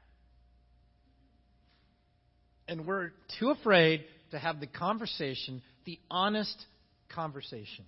And 2.67 2.87
we're 2.87 3.11
too 3.39 3.51
afraid 3.51 4.05
to 4.31 4.39
have 4.39 4.61
the 4.61 4.67
conversation, 4.67 5.63
the 5.85 5.99
honest 6.11 6.57
conversation. 7.11 7.85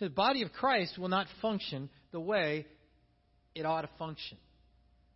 So 0.00 0.06
the 0.06 0.14
body 0.14 0.40
of 0.40 0.52
Christ 0.52 0.98
will 0.98 1.10
not 1.10 1.26
function 1.42 1.90
the 2.10 2.20
way 2.20 2.66
it 3.54 3.66
ought 3.66 3.82
to 3.82 3.90
function 3.98 4.38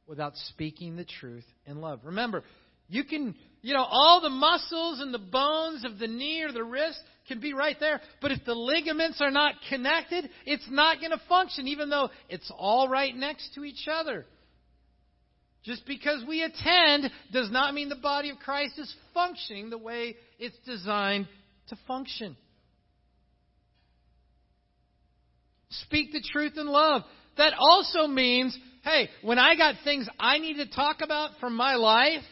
without 0.07 0.37
speaking 0.51 0.95
the 0.95 1.07
truth 1.07 1.47
in 1.65 1.81
love. 1.81 2.01
Remember, 2.05 2.45
you 2.89 3.05
can, 3.05 3.35
you 3.63 3.73
know, 3.73 3.87
all 3.89 4.21
the 4.21 4.29
muscles 4.29 5.01
and 5.01 5.15
the 5.15 5.19
bones 5.19 5.87
of 5.87 5.99
the 5.99 6.07
knee 6.07 6.43
or 6.43 6.53
the 6.53 6.63
wrist 6.63 7.01
can 7.29 7.41
be 7.41 7.55
right 7.55 7.81
there, 7.81 7.99
but 8.21 8.31
if 8.31 8.45
the 8.45 8.55
ligaments 8.55 9.23
are 9.23 9.31
not 9.31 9.55
connected, 9.71 10.29
it's 10.45 10.69
not 10.71 11.01
going 11.01 11.13
to 11.13 11.21
function, 11.31 11.67
even 11.67 11.89
though 11.89 12.11
it's 12.29 12.53
all 12.55 12.87
right 12.87 13.17
next 13.17 13.55
to 13.55 13.65
each 13.65 13.89
other. 13.91 14.27
Just 15.65 15.87
because 15.87 16.23
we 16.29 16.43
attend 16.43 17.11
does 17.33 17.51
not 17.51 17.73
mean 17.73 17.89
the 17.89 17.97
body 17.97 18.29
of 18.29 18.39
Christ 18.39 18.79
is 18.79 18.95
functioning 19.15 19.71
the 19.71 19.79
way 19.79 20.17
it's 20.39 20.59
designed 20.67 21.27
to 21.69 21.77
function. 21.89 22.37
Speak 25.71 26.13
the 26.13 26.23
truth 26.33 26.55
in 26.57 26.67
love. 26.67 27.03
That 27.37 27.53
also 27.59 28.07
means, 28.07 28.57
hey, 28.85 29.09
when 29.23 29.39
I 29.39 29.57
got 29.57 29.77
things 29.83 30.09
I 30.19 30.39
need 30.39 30.57
to 30.59 30.71
talk 30.71 31.01
about 31.03 31.31
from 31.41 31.57
my 31.57 31.75
life, 31.75 32.23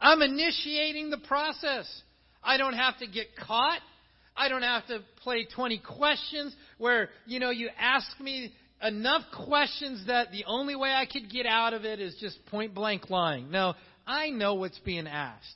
I'm 0.00 0.20
initiating 0.20 1.10
the 1.10 1.18
process. 1.18 1.88
I 2.42 2.56
don't 2.56 2.74
have 2.74 2.98
to 2.98 3.06
get 3.06 3.26
caught. 3.36 3.80
I 4.36 4.48
don't 4.48 4.62
have 4.62 4.86
to 4.88 5.00
play 5.22 5.46
20 5.54 5.80
questions 5.96 6.54
where, 6.78 7.10
you 7.26 7.38
know, 7.38 7.50
you 7.50 7.68
ask 7.78 8.18
me 8.18 8.52
enough 8.82 9.22
questions 9.46 10.06
that 10.06 10.32
the 10.32 10.44
only 10.46 10.74
way 10.74 10.90
I 10.90 11.06
could 11.06 11.30
get 11.30 11.46
out 11.46 11.74
of 11.74 11.84
it 11.84 12.00
is 12.00 12.16
just 12.18 12.44
point 12.46 12.74
blank 12.74 13.10
lying. 13.10 13.50
No, 13.50 13.74
I 14.06 14.30
know 14.30 14.54
what's 14.54 14.78
being 14.80 15.06
asked. 15.06 15.46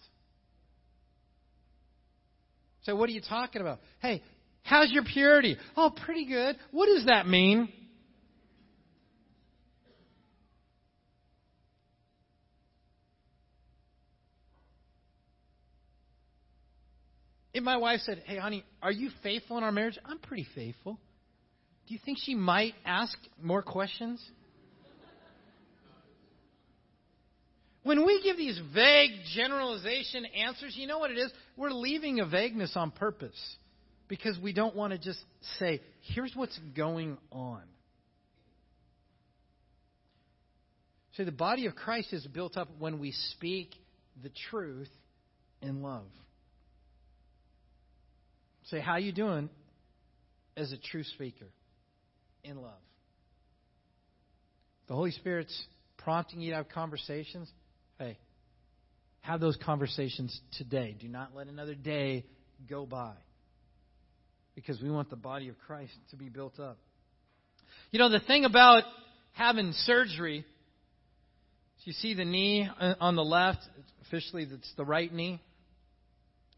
So, 2.85 2.95
what 2.95 3.09
are 3.09 3.13
you 3.13 3.23
talking 3.23 3.61
about? 3.61 3.81
Hey, 4.01 4.23
how's 4.67 4.91
your 4.91 5.05
purity? 5.05 5.57
Oh, 5.77 5.91
pretty 6.05 6.27
good. 6.27 6.57
What 6.71 6.87
does 6.87 7.07
that 7.07 7.27
mean? 7.27 7.69
If 17.55 17.65
my 17.65 17.79
wife 17.79 18.01
said, 18.01 18.23
Hey, 18.27 18.37
honey, 18.37 18.65
are 18.83 18.93
you 18.93 19.11
faithful 19.23 19.57
in 19.57 19.65
our 19.65 19.73
marriage? 19.73 19.99
I'm 20.05 20.19
pretty 20.19 20.47
faithful. 20.55 20.99
Do 21.87 21.95
you 21.95 22.01
think 22.05 22.19
she 22.21 22.35
might 22.35 22.75
ask 22.85 23.17
more 23.41 23.63
questions? 23.63 24.23
When 27.83 28.05
we 28.05 28.21
give 28.25 28.37
these 28.37 28.61
vague 28.75 29.13
generalization 29.35 30.27
answers, 30.27 30.75
you 30.77 30.89
know 30.89 30.99
what 30.99 31.13
it 31.13 31.19
is? 31.19 31.33
We're 31.57 31.71
leaving 31.71 32.19
a 32.19 32.27
vagueness 32.27 32.73
on 32.75 32.91
purpose 32.91 33.41
because 34.09 34.39
we 34.39 34.53
don't 34.53 34.75
want 34.75 34.93
to 34.93 34.99
just 34.99 35.19
say, 35.59 35.81
here's 36.15 36.33
what's 36.35 36.59
going 36.77 37.19
on. 37.33 37.63
So 41.17 41.25
the 41.25 41.33
body 41.33 41.67
of 41.67 41.75
Christ 41.75 42.13
is 42.13 42.27
built 42.27 42.57
up 42.57 42.69
when 42.79 42.99
we 42.99 43.13
speak 43.31 43.71
the 44.23 44.31
truth 44.51 44.91
in 45.63 45.83
love. 45.83 46.07
Say, 48.65 48.81
how 48.81 48.97
you 48.97 49.13
doing 49.13 49.49
as 50.57 50.73
a 50.73 50.77
true 50.77 51.05
speaker? 51.05 51.47
in 52.47 52.63
love. 52.63 52.73
The 54.89 54.95
Holy 54.95 55.11
Spirit's 55.11 55.67
prompting 55.99 56.41
you 56.41 56.51
to 56.51 56.57
have 56.57 56.69
conversations. 56.69 57.51
Hey, 57.99 58.19
have 59.21 59.41
those 59.41 59.59
conversations 59.65 60.39
today. 60.57 60.97
Do 60.99 61.09
not 61.09 61.35
let 61.35 61.49
another 61.49 61.75
day 61.75 62.25
go 62.69 62.87
by. 62.87 63.15
Because 64.57 64.83
we 64.83 64.91
want 64.91 65.11
the 65.11 65.17
body 65.17 65.49
of 65.49 65.55
Christ 65.67 65.93
to 66.11 66.17
be 66.17 66.29
built 66.29 66.59
up. 66.59 66.79
You 67.93 68.01
know, 68.01 68.09
the 68.09 68.19
thing 68.19 68.45
about 68.45 68.83
having 69.33 69.71
surgery, 69.73 70.45
you 71.85 71.93
see 71.93 72.15
the 72.15 72.25
knee 72.25 72.69
on 73.01 73.15
the 73.15 73.23
left, 73.23 73.61
officially 74.07 74.45
that's 74.45 74.73
the 74.77 74.85
right 74.85 75.13
knee. 75.13 75.41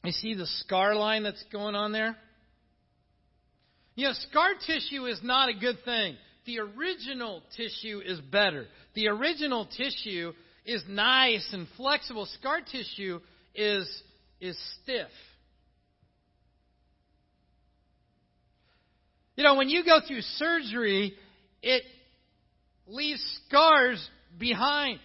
You 0.04 0.12
see 0.12 0.34
the 0.34 0.46
scar 0.46 0.94
line 0.94 1.22
that's 1.22 1.44
going 1.52 1.74
on 1.74 1.92
there? 1.92 2.16
You 3.94 4.06
know, 4.06 4.12
scar 4.30 4.50
tissue 4.64 5.06
is 5.06 5.20
not 5.22 5.48
a 5.48 5.54
good 5.54 5.76
thing. 5.84 6.16
The 6.46 6.60
original 6.60 7.42
tissue 7.56 8.00
is 8.02 8.20
better. 8.20 8.66
The 8.94 9.08
original 9.08 9.66
tissue 9.66 10.32
is 10.64 10.82
nice 10.88 11.46
and 11.52 11.66
flexible. 11.76 12.26
Scar 12.38 12.60
tissue 12.60 13.20
is, 13.54 14.02
is 14.40 14.56
stiff. 14.82 15.08
You 19.38 19.44
know, 19.44 19.54
when 19.54 19.68
you 19.68 19.84
go 19.84 20.00
through 20.04 20.22
surgery, 20.22 21.14
it 21.62 21.84
leaves 22.88 23.22
scars 23.46 24.04
behind. 24.36 24.98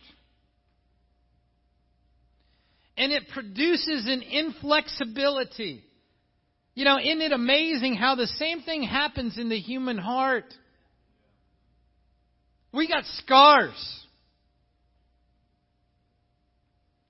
And 2.97 3.11
it 3.11 3.29
produces 3.31 4.07
an 4.07 4.23
inflexibility. 4.23 5.83
You 6.73 6.83
know, 6.83 6.97
isn't 6.97 7.21
it 7.21 7.31
amazing 7.31 7.93
how 7.93 8.15
the 8.15 8.25
same 8.25 8.61
thing 8.63 8.81
happens 8.81 9.37
in 9.37 9.49
the 9.49 9.59
human 9.59 9.99
heart? 9.99 10.51
We 12.73 12.87
got 12.87 13.03
scars. 13.17 14.03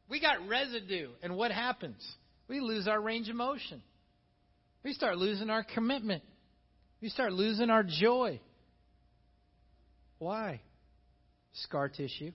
We 0.09 0.19
got 0.19 0.45
residue. 0.45 1.07
And 1.21 1.37
what 1.37 1.53
happens? 1.53 2.05
We 2.49 2.59
lose 2.59 2.85
our 2.85 2.99
range 2.99 3.29
of 3.29 3.37
motion. 3.37 3.81
We 4.83 4.91
start 4.91 5.17
losing 5.17 5.49
our 5.49 5.63
commitment. 5.63 6.21
We 7.03 7.09
start 7.09 7.33
losing 7.33 7.69
our 7.69 7.83
joy. 7.83 8.39
Why? 10.19 10.61
Scar 11.51 11.89
tissue. 11.89 12.31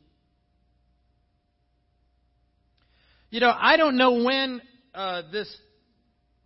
You 3.31 3.41
know, 3.41 3.51
I 3.51 3.79
don't 3.79 3.97
know 3.97 4.23
when 4.25 4.61
uh, 4.95 5.23
this 5.33 5.57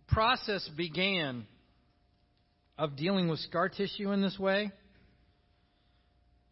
process 0.07 0.65
began 0.77 1.45
of 2.77 2.95
dealing 2.95 3.27
with 3.27 3.39
scar 3.39 3.67
tissue 3.67 4.13
in 4.13 4.21
this 4.21 4.39
way. 4.39 4.71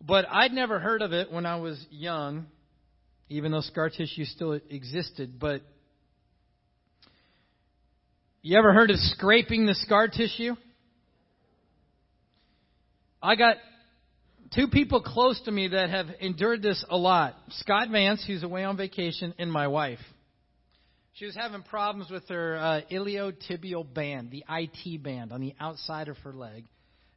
But 0.01 0.25
I'd 0.29 0.51
never 0.51 0.77
heard 0.77 1.01
of 1.01 1.13
it 1.13 1.31
when 1.31 1.45
I 1.45 1.55
was 1.55 1.81
young, 1.89 2.47
even 3.29 3.53
though 3.53 3.61
scar 3.61 3.89
tissue 3.89 4.25
still 4.25 4.59
existed. 4.69 5.39
But 5.39 5.61
you 8.41 8.57
ever 8.57 8.73
heard 8.73 8.89
of 8.89 8.97
scraping 8.97 9.67
the 9.67 9.75
scar 9.75 10.09
tissue? 10.09 10.57
I 13.23 13.35
got 13.35 13.57
two 14.55 14.67
people 14.67 15.01
close 15.01 15.39
to 15.45 15.51
me 15.51 15.67
that 15.69 15.89
have 15.91 16.07
endured 16.19 16.63
this 16.63 16.83
a 16.89 16.97
lot 16.97 17.35
Scott 17.49 17.89
Vance, 17.91 18.23
who's 18.25 18.43
away 18.43 18.63
on 18.63 18.77
vacation, 18.77 19.33
and 19.37 19.51
my 19.51 19.67
wife. 19.67 19.99
She 21.13 21.25
was 21.25 21.35
having 21.35 21.61
problems 21.61 22.09
with 22.09 22.27
her 22.29 22.57
uh, 22.57 22.81
iliotibial 22.91 23.93
band, 23.93 24.31
the 24.31 24.43
IT 24.49 25.03
band, 25.03 25.31
on 25.31 25.41
the 25.41 25.53
outside 25.59 26.07
of 26.07 26.17
her 26.19 26.33
leg. 26.33 26.65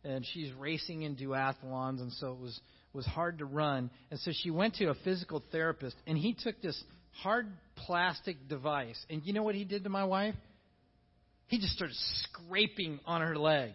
And 0.03 0.27
she's 0.27 0.53
racing 0.53 1.03
in 1.03 1.17
duathlons, 1.17 2.01
and 2.01 2.13
so 2.13 2.33
it 2.33 2.39
was, 2.39 2.61
was 2.93 3.07
hard 3.07 3.39
to 3.39 3.47
run. 3.47 3.91
And 4.11 4.21
so 4.21 4.33
she 4.35 4.51
went 4.51 4.75
to 4.75 4.91
a 4.91 4.95
physical 5.05 5.43
therapist, 5.51 5.97
and 6.07 6.19
he 6.19 6.35
took 6.35 6.61
this 6.61 6.83
hard 7.23 7.47
plastic 7.77 8.49
device. 8.49 9.03
And 9.09 9.23
you 9.25 9.33
know 9.33 9.43
what 9.43 9.55
he 9.55 9.65
did 9.65 9.85
to 9.85 9.91
my 9.91 10.05
wife? 10.05 10.35
He 11.47 11.59
just 11.59 11.73
started 11.73 11.97
scraping 11.97 13.01
on 13.07 13.23
her 13.23 13.39
leg. 13.39 13.71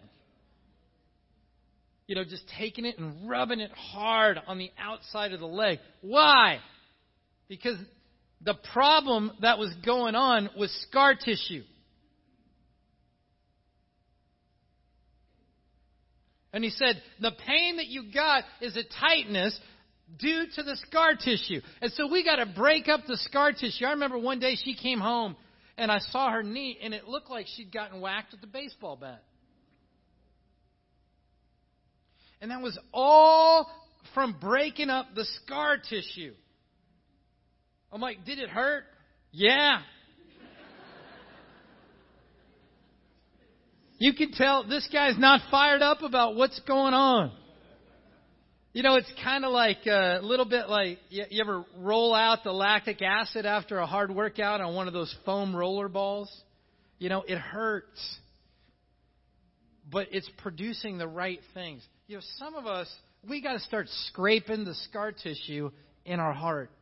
You 2.10 2.16
know, 2.16 2.24
just 2.24 2.42
taking 2.58 2.86
it 2.86 2.98
and 2.98 3.30
rubbing 3.30 3.60
it 3.60 3.70
hard 3.70 4.36
on 4.48 4.58
the 4.58 4.72
outside 4.76 5.32
of 5.32 5.38
the 5.38 5.46
leg. 5.46 5.78
Why? 6.00 6.58
Because 7.46 7.76
the 8.40 8.56
problem 8.72 9.30
that 9.42 9.60
was 9.60 9.72
going 9.86 10.16
on 10.16 10.50
was 10.58 10.72
scar 10.88 11.14
tissue. 11.14 11.62
And 16.52 16.64
he 16.64 16.70
said, 16.70 17.00
the 17.20 17.30
pain 17.46 17.76
that 17.76 17.86
you 17.86 18.12
got 18.12 18.42
is 18.60 18.76
a 18.76 18.82
tightness 18.98 19.56
due 20.18 20.46
to 20.56 20.64
the 20.64 20.76
scar 20.88 21.14
tissue. 21.14 21.60
And 21.80 21.92
so 21.92 22.10
we 22.10 22.24
got 22.24 22.44
to 22.44 22.46
break 22.46 22.88
up 22.88 23.02
the 23.06 23.18
scar 23.18 23.52
tissue. 23.52 23.84
I 23.84 23.92
remember 23.92 24.18
one 24.18 24.40
day 24.40 24.56
she 24.56 24.74
came 24.74 24.98
home 24.98 25.36
and 25.78 25.92
I 25.92 26.00
saw 26.00 26.32
her 26.32 26.42
knee 26.42 26.76
and 26.82 26.92
it 26.92 27.06
looked 27.06 27.30
like 27.30 27.46
she'd 27.46 27.72
gotten 27.72 28.00
whacked 28.00 28.32
with 28.32 28.42
a 28.42 28.48
baseball 28.48 28.96
bat. 28.96 29.22
And 32.40 32.50
that 32.50 32.62
was 32.62 32.78
all 32.92 33.70
from 34.14 34.36
breaking 34.40 34.90
up 34.90 35.14
the 35.14 35.26
scar 35.44 35.76
tissue. 35.76 36.34
I'm 37.92 38.00
like, 38.00 38.24
did 38.24 38.38
it 38.38 38.48
hurt? 38.48 38.84
Yeah. 39.32 39.80
You 43.98 44.14
can 44.14 44.32
tell 44.32 44.66
this 44.66 44.88
guy's 44.90 45.18
not 45.18 45.42
fired 45.50 45.82
up 45.82 46.02
about 46.02 46.34
what's 46.34 46.58
going 46.60 46.94
on. 46.94 47.32
You 48.72 48.82
know, 48.82 48.94
it's 48.94 49.12
kind 49.22 49.44
of 49.44 49.52
like 49.52 49.80
uh, 49.86 50.20
a 50.20 50.22
little 50.22 50.46
bit 50.46 50.68
like 50.68 50.98
you, 51.10 51.24
you 51.28 51.42
ever 51.42 51.64
roll 51.76 52.14
out 52.14 52.44
the 52.44 52.52
lactic 52.52 53.02
acid 53.02 53.44
after 53.44 53.78
a 53.78 53.86
hard 53.86 54.10
workout 54.14 54.60
on 54.62 54.74
one 54.74 54.86
of 54.86 54.94
those 54.94 55.14
foam 55.26 55.54
roller 55.54 55.88
balls? 55.88 56.30
You 56.98 57.10
know, 57.10 57.24
it 57.26 57.36
hurts. 57.36 58.18
But 59.90 60.08
it's 60.12 60.30
producing 60.38 60.96
the 60.96 61.08
right 61.08 61.40
things. 61.52 61.86
You 62.10 62.16
know, 62.16 62.22
some 62.38 62.56
of 62.56 62.66
us, 62.66 62.88
we 63.28 63.40
got 63.40 63.52
to 63.52 63.60
start 63.60 63.86
scraping 64.08 64.64
the 64.64 64.74
scar 64.74 65.12
tissue 65.12 65.70
in 66.04 66.18
our 66.18 66.32
heart. 66.32 66.72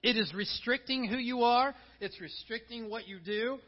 It 0.00 0.16
is 0.16 0.32
restricting 0.32 1.04
who 1.08 1.16
you 1.16 1.42
are, 1.42 1.74
it's 2.00 2.20
restricting 2.20 2.88
what 2.88 3.08
you 3.08 3.18
do. 3.18 3.58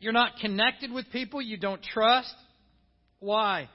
You're 0.00 0.12
not 0.12 0.32
connected 0.38 0.92
with 0.92 1.10
people 1.12 1.40
you 1.40 1.56
don't 1.56 1.82
trust. 1.82 2.34
Why? 3.20 3.70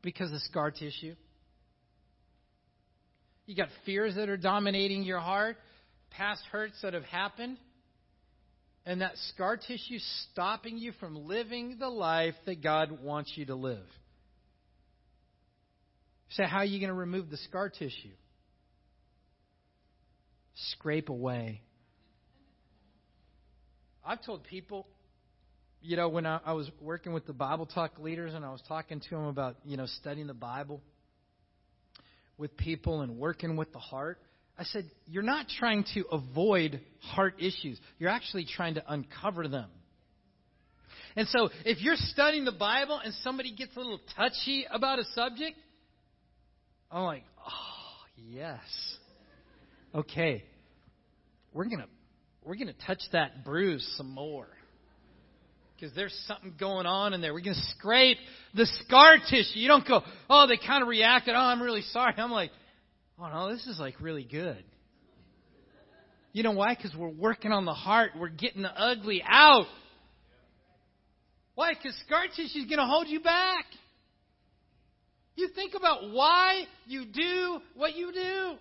Because 0.00 0.30
of 0.30 0.40
scar 0.42 0.70
tissue. 0.70 1.16
You 3.46 3.56
got 3.56 3.70
fears 3.84 4.14
that 4.14 4.28
are 4.28 4.36
dominating 4.36 5.02
your 5.02 5.18
heart, 5.18 5.56
past 6.10 6.42
hurts 6.52 6.80
that 6.82 6.94
have 6.94 7.02
happened, 7.02 7.56
and 8.86 9.00
that 9.00 9.16
scar 9.34 9.56
tissue 9.56 9.98
stopping 10.30 10.78
you 10.78 10.92
from 11.00 11.26
living 11.26 11.76
the 11.80 11.88
life 11.88 12.34
that 12.46 12.62
God 12.62 13.02
wants 13.02 13.32
you 13.34 13.44
to 13.46 13.56
live. 13.56 13.84
So, 16.30 16.44
how 16.44 16.58
are 16.58 16.64
you 16.64 16.78
going 16.78 16.88
to 16.88 16.94
remove 16.94 17.28
the 17.28 17.36
scar 17.36 17.68
tissue? 17.68 18.14
Scrape 20.70 21.08
away. 21.08 21.62
I've 24.04 24.24
told 24.24 24.44
people, 24.44 24.86
you 25.82 25.96
know, 25.96 26.08
when 26.08 26.24
I, 26.24 26.38
I 26.44 26.52
was 26.52 26.70
working 26.80 27.12
with 27.12 27.26
the 27.26 27.32
Bible 27.32 27.66
Talk 27.66 27.98
leaders 27.98 28.34
and 28.34 28.44
I 28.44 28.52
was 28.52 28.62
talking 28.68 29.00
to 29.00 29.10
them 29.10 29.26
about, 29.26 29.56
you 29.64 29.76
know, 29.76 29.86
studying 29.86 30.28
the 30.28 30.34
Bible 30.34 30.80
with 32.38 32.56
people 32.56 33.00
and 33.00 33.16
working 33.16 33.56
with 33.56 33.72
the 33.72 33.78
heart, 33.80 34.20
I 34.58 34.64
said, 34.64 34.90
You're 35.06 35.22
not 35.22 35.46
trying 35.58 35.84
to 35.94 36.04
avoid 36.12 36.80
heart 37.00 37.34
issues, 37.38 37.78
you're 37.98 38.10
actually 38.10 38.46
trying 38.46 38.74
to 38.74 38.84
uncover 38.86 39.48
them. 39.48 39.68
And 41.14 41.26
so, 41.28 41.48
if 41.64 41.80
you're 41.80 41.96
studying 41.96 42.44
the 42.44 42.52
Bible 42.52 43.00
and 43.02 43.14
somebody 43.22 43.54
gets 43.54 43.74
a 43.76 43.78
little 43.80 44.00
touchy 44.16 44.66
about 44.70 44.98
a 44.98 45.04
subject, 45.14 45.56
I'm 46.90 47.04
like, 47.04 47.24
Oh, 47.38 48.04
yes. 48.16 48.60
Okay. 49.94 50.44
We're 51.52 51.64
going 51.64 51.78
to 51.78 51.88
we're 52.44 52.54
going 52.54 52.68
to 52.68 52.86
touch 52.86 53.02
that 53.12 53.44
bruise 53.44 53.86
some 53.96 54.10
more. 54.10 54.46
Because 55.74 55.94
there's 55.94 56.14
something 56.26 56.54
going 56.58 56.86
on 56.86 57.12
in 57.12 57.20
there. 57.20 57.34
We're 57.34 57.40
going 57.40 57.56
to 57.56 57.76
scrape 57.76 58.18
the 58.54 58.66
scar 58.84 59.16
tissue. 59.18 59.58
You 59.58 59.68
don't 59.68 59.86
go, 59.86 60.00
oh, 60.30 60.46
they 60.46 60.56
kind 60.56 60.82
of 60.82 60.88
reacted. 60.88 61.34
Oh, 61.34 61.38
I'm 61.38 61.60
really 61.60 61.82
sorry. 61.90 62.14
I'm 62.16 62.30
like, 62.30 62.50
oh, 63.18 63.28
no, 63.28 63.52
this 63.52 63.66
is 63.66 63.78
like 63.78 64.00
really 64.00 64.24
good. 64.24 64.62
You 66.32 66.42
know 66.42 66.52
why? 66.52 66.74
Because 66.74 66.94
we're 66.94 67.08
working 67.08 67.50
on 67.50 67.64
the 67.64 67.72
heart. 67.72 68.10
We're 68.18 68.28
getting 68.28 68.62
the 68.62 68.70
ugly 68.70 69.22
out. 69.26 69.66
Why? 71.54 71.72
Because 71.72 71.98
scar 72.06 72.26
tissue 72.28 72.58
is 72.58 72.66
going 72.66 72.78
to 72.78 72.84
hold 72.84 73.08
you 73.08 73.20
back. 73.20 73.64
You 75.34 75.48
think 75.54 75.74
about 75.74 76.10
why 76.10 76.64
you 76.86 77.06
do 77.06 77.58
what 77.74 77.96
you 77.96 78.12
do. 78.12 78.54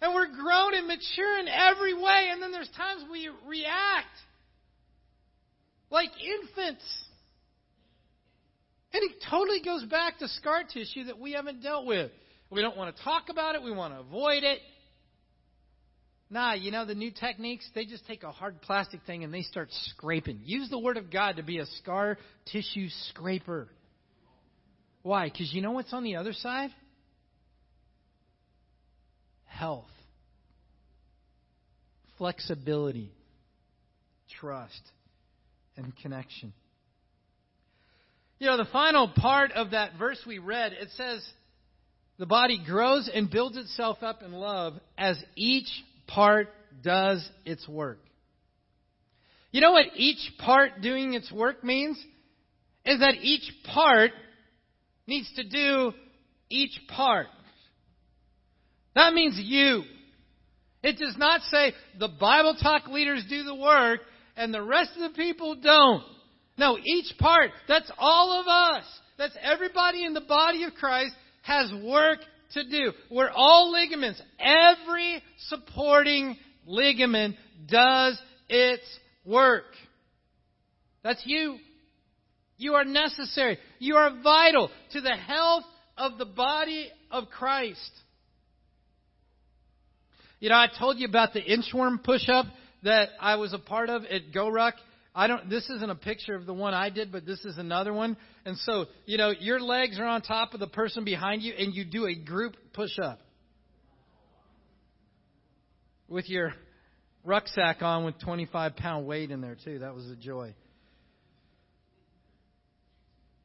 And 0.00 0.14
we're 0.14 0.28
grown 0.28 0.74
and 0.74 0.86
mature 0.86 1.38
in 1.38 1.48
every 1.48 1.94
way, 1.94 2.28
and 2.30 2.42
then 2.42 2.52
there's 2.52 2.70
times 2.76 3.04
we 3.10 3.28
react 3.46 4.06
like 5.90 6.10
infants. 6.20 6.84
And 8.92 9.02
it 9.02 9.22
totally 9.30 9.60
goes 9.62 9.84
back 9.84 10.18
to 10.18 10.28
scar 10.28 10.64
tissue 10.64 11.04
that 11.04 11.18
we 11.18 11.32
haven't 11.32 11.62
dealt 11.62 11.86
with. 11.86 12.10
We 12.50 12.62
don't 12.62 12.76
want 12.76 12.96
to 12.96 13.02
talk 13.02 13.28
about 13.28 13.54
it, 13.54 13.62
we 13.62 13.72
want 13.72 13.94
to 13.94 14.00
avoid 14.00 14.44
it. 14.44 14.60
Nah, 16.28 16.54
you 16.54 16.72
know, 16.72 16.84
the 16.84 16.94
new 16.94 17.12
techniques, 17.12 17.68
they 17.74 17.84
just 17.84 18.06
take 18.06 18.24
a 18.24 18.32
hard 18.32 18.60
plastic 18.60 19.00
thing 19.06 19.22
and 19.22 19.32
they 19.32 19.42
start 19.42 19.68
scraping. 19.90 20.40
Use 20.44 20.68
the 20.68 20.78
Word 20.78 20.96
of 20.96 21.10
God 21.10 21.36
to 21.36 21.42
be 21.42 21.58
a 21.58 21.66
scar 21.78 22.18
tissue 22.50 22.88
scraper. 23.10 23.68
Why? 25.02 25.28
Because 25.28 25.52
you 25.52 25.62
know 25.62 25.70
what's 25.70 25.92
on 25.92 26.02
the 26.02 26.16
other 26.16 26.32
side? 26.32 26.70
Health, 29.44 29.88
flexibility, 32.18 33.12
trust 34.40 34.82
and 35.76 35.92
connection. 36.02 36.52
You 38.38 38.48
know, 38.48 38.56
the 38.56 38.66
final 38.66 39.08
part 39.08 39.52
of 39.52 39.70
that 39.70 39.92
verse 39.98 40.18
we 40.26 40.38
read, 40.38 40.72
it 40.72 40.88
says, 40.96 41.24
the 42.18 42.26
body 42.26 42.60
grows 42.64 43.10
and 43.12 43.30
builds 43.30 43.56
itself 43.56 43.98
up 44.02 44.22
in 44.22 44.32
love 44.32 44.74
as 44.96 45.22
each 45.34 45.68
part 46.06 46.48
does 46.82 47.28
its 47.44 47.66
work. 47.68 47.98
You 49.50 49.60
know 49.60 49.72
what 49.72 49.86
each 49.94 50.32
part 50.38 50.80
doing 50.82 51.14
its 51.14 51.30
work 51.30 51.62
means? 51.64 51.98
Is 52.84 53.00
that 53.00 53.14
each 53.22 53.50
part 53.64 54.12
needs 55.06 55.30
to 55.36 55.44
do 55.44 55.92
each 56.48 56.78
part. 56.88 57.26
That 58.94 59.12
means 59.12 59.38
you. 59.38 59.82
It 60.82 60.98
does 60.98 61.16
not 61.18 61.40
say 61.42 61.72
the 61.98 62.08
Bible 62.08 62.56
talk 62.60 62.88
leaders 62.88 63.24
do 63.28 63.42
the 63.42 63.54
work 63.54 64.00
and 64.36 64.52
the 64.52 64.62
rest 64.62 64.90
of 64.96 65.10
the 65.10 65.16
people 65.16 65.56
don't. 65.56 66.04
No, 66.58 66.78
each 66.82 67.16
part, 67.18 67.50
that's 67.68 67.90
all 67.98 68.40
of 68.40 68.46
us. 68.46 68.84
That's 69.18 69.36
everybody 69.42 70.04
in 70.04 70.14
the 70.14 70.20
body 70.22 70.64
of 70.64 70.74
Christ 70.74 71.12
has 71.46 71.72
work 71.82 72.18
to 72.54 72.64
do. 72.64 72.92
We're 73.10 73.30
all 73.30 73.72
ligaments. 73.72 74.20
Every 74.38 75.22
supporting 75.48 76.36
ligament 76.66 77.36
does 77.68 78.20
its 78.48 78.82
work. 79.24 79.64
That's 81.02 81.22
you. 81.24 81.58
You 82.58 82.74
are 82.74 82.84
necessary. 82.84 83.58
You 83.78 83.96
are 83.96 84.10
vital 84.22 84.70
to 84.92 85.00
the 85.00 85.14
health 85.14 85.64
of 85.96 86.18
the 86.18 86.24
body 86.24 86.90
of 87.10 87.28
Christ. 87.28 87.90
You 90.40 90.48
know, 90.48 90.56
I 90.56 90.68
told 90.78 90.98
you 90.98 91.06
about 91.06 91.32
the 91.32 91.42
inchworm 91.42 92.02
push 92.02 92.28
up 92.28 92.46
that 92.82 93.10
I 93.20 93.36
was 93.36 93.52
a 93.52 93.58
part 93.58 93.88
of 93.88 94.04
at 94.04 94.32
GoRuck. 94.34 94.72
I 95.14 95.26
don't. 95.26 95.48
This 95.48 95.68
isn't 95.70 95.90
a 95.90 95.94
picture 95.94 96.34
of 96.34 96.44
the 96.44 96.52
one 96.52 96.74
I 96.74 96.90
did, 96.90 97.10
but 97.10 97.24
this 97.24 97.44
is 97.44 97.56
another 97.56 97.92
one. 97.92 98.16
And 98.46 98.56
so, 98.58 98.86
you 99.06 99.18
know, 99.18 99.30
your 99.30 99.60
legs 99.60 99.98
are 99.98 100.06
on 100.06 100.22
top 100.22 100.54
of 100.54 100.60
the 100.60 100.68
person 100.68 101.04
behind 101.04 101.42
you, 101.42 101.52
and 101.58 101.74
you 101.74 101.84
do 101.84 102.06
a 102.06 102.14
group 102.14 102.54
push 102.72 102.96
up 103.02 103.18
with 106.08 106.30
your 106.30 106.54
rucksack 107.24 107.82
on 107.82 108.04
with 108.04 108.20
25 108.20 108.76
pound 108.76 109.04
weight 109.04 109.32
in 109.32 109.40
there 109.40 109.56
too. 109.64 109.80
That 109.80 109.96
was 109.96 110.08
a 110.08 110.14
joy. 110.14 110.54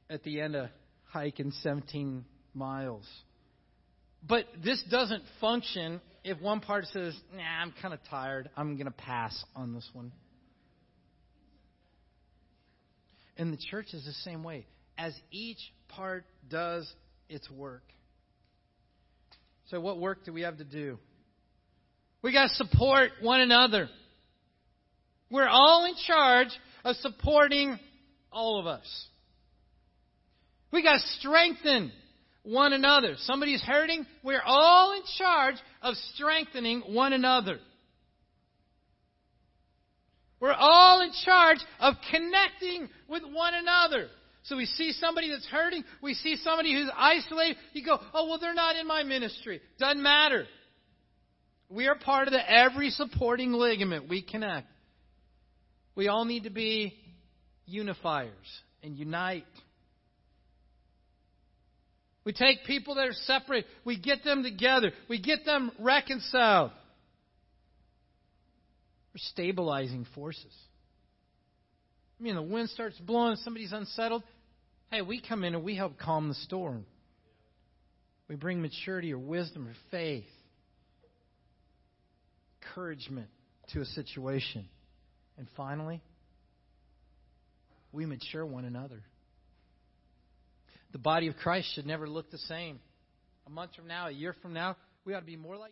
At 0.08 0.22
the 0.24 0.39
end 0.39 0.56
of 0.56 0.70
hiking 1.06 1.52
17 1.64 2.24
miles. 2.54 3.10
But 4.22 4.45
this 4.64 4.84
doesn't 4.91 5.24
function 5.39 5.99
if 6.24 6.39
one 6.39 6.60
part 6.60 6.86
says, 6.93 7.20
nah, 7.36 7.41
I'm 7.41 7.74
kind 7.82 7.95
of 7.95 8.02
tired, 8.08 8.52
I'm 8.56 8.76
going 8.76 8.86
to 8.86 8.91
pass 8.91 9.43
on 9.56 9.74
this 9.74 9.89
one. 9.93 10.12
And 13.36 13.52
the 13.52 13.58
church 13.58 13.88
is 13.93 14.06
the 14.06 14.14
same 14.30 14.43
way. 14.43 14.68
As 15.02 15.20
each 15.32 15.58
part 15.88 16.26
does 16.47 16.91
its 17.28 17.49
work. 17.49 17.82
So, 19.72 19.82
what 19.82 19.97
work 19.99 20.26
do 20.26 20.32
we 20.32 20.41
have 20.41 20.60
to 20.60 20.64
do? 20.64 20.99
We 22.22 22.32
got 22.32 22.49
to 22.49 22.54
support 22.54 23.10
one 23.20 23.41
another. 23.41 23.89
We're 25.32 25.47
all 25.47 25.86
in 25.86 25.95
charge 26.06 26.49
of 26.84 26.97
supporting 26.97 27.80
all 28.32 28.60
of 28.60 28.68
us. 28.68 29.08
We 30.72 30.84
got 30.84 30.93
to 30.93 31.08
strengthen 31.20 31.91
one 32.43 32.72
another. 32.72 33.16
Somebody's 33.22 33.64
hurting, 33.64 34.06
we're 34.24 34.43
all 34.45 34.93
in 34.93 35.02
charge 35.18 35.56
of 35.82 35.95
strengthening 36.14 36.82
one 36.82 37.14
another. 37.14 37.58
We're 40.39 40.54
all 40.54 41.02
in 41.02 41.12
charge 41.26 41.60
of 41.80 41.95
connecting 42.12 42.88
with 43.10 43.24
one 43.24 43.56
another. 43.56 44.08
So 44.44 44.58
we 44.58 44.66
see 44.66 44.92
somebody 44.94 45.30
that's 45.30 45.46
hurting, 45.48 45.84
we 46.02 46.16
see 46.16 46.36
somebody 46.38 46.74
who's 46.74 46.89
isolated, 46.96 47.58
you 47.74 47.86
go, 47.86 48.00
oh, 48.14 48.28
well, 48.28 48.39
they're 48.39 48.54
not 48.54 48.76
in 48.76 48.88
my 48.88 49.04
ministry. 49.04 49.62
Doesn't 49.78 50.02
matter. 50.02 50.46
We 51.70 51.88
are 51.88 51.96
part 51.96 52.28
of 52.28 52.34
the 52.34 52.52
every 52.52 52.89
supporting 52.89 53.54
ligament. 53.54 54.10
We 54.10 54.24
connect. 54.24 54.68
We 55.96 56.08
all 56.08 56.26
need 56.26 56.44
to 56.44 56.50
be 56.50 56.94
unifiers 57.70 58.32
and 58.84 58.98
unite. 58.98 59.46
We 62.24 62.34
take 62.34 62.66
people 62.66 62.96
that 62.96 63.08
are 63.08 63.14
separate, 63.14 63.66
we 63.84 64.00
get 64.00 64.24
them 64.24 64.44
together, 64.44 64.92
we 65.10 65.20
get 65.20 65.44
them 65.46 65.72
reconciled. 65.80 66.72
We're 69.14 69.18
stabilizing 69.18 70.06
forces. 70.14 70.54
I 72.20 72.24
mean, 72.24 72.36
the 72.36 72.44
wind 72.44 72.70
starts 72.70 72.98
blowing, 73.00 73.36
somebody's 73.38 73.74
unsettled. 73.74 74.24
Hey, 74.92 75.02
we 75.02 75.22
come 75.22 75.46
in 75.46 75.56
and 75.56 75.64
we 75.64 75.78
help 75.78 75.98
calm 75.98 76.28
the 76.28 76.36
storm. 76.36 76.86
We 78.28 78.36
bring 78.36 78.62
maturity 78.62 79.14
or 79.14 79.18
wisdom 79.18 79.66
or 79.66 79.74
faith, 79.89 80.26
encouragement 82.62 83.30
to 83.72 83.80
a 83.80 83.86
situation. 83.86 84.68
And 85.38 85.48
finally, 85.56 86.02
we 87.94 88.06
mature 88.06 88.46
one 88.46 88.66
another. 88.66 89.02
The 90.92 90.98
body 90.98 91.28
of 91.28 91.38
Christ 91.38 91.74
should 91.74 91.86
never 91.86 92.08
look 92.08 92.30
the 92.30 92.38
same. 92.38 92.82
A 93.48 93.50
month 93.50 93.72
from 93.76 93.88
now, 93.88 94.08
a 94.08 94.12
year 94.12 94.36
from 94.42 94.52
now, 94.52 94.76
we 95.06 95.14
ought 95.14 95.22
to 95.22 95.26
be 95.26 95.38
more 95.38 95.56
like 95.56 95.72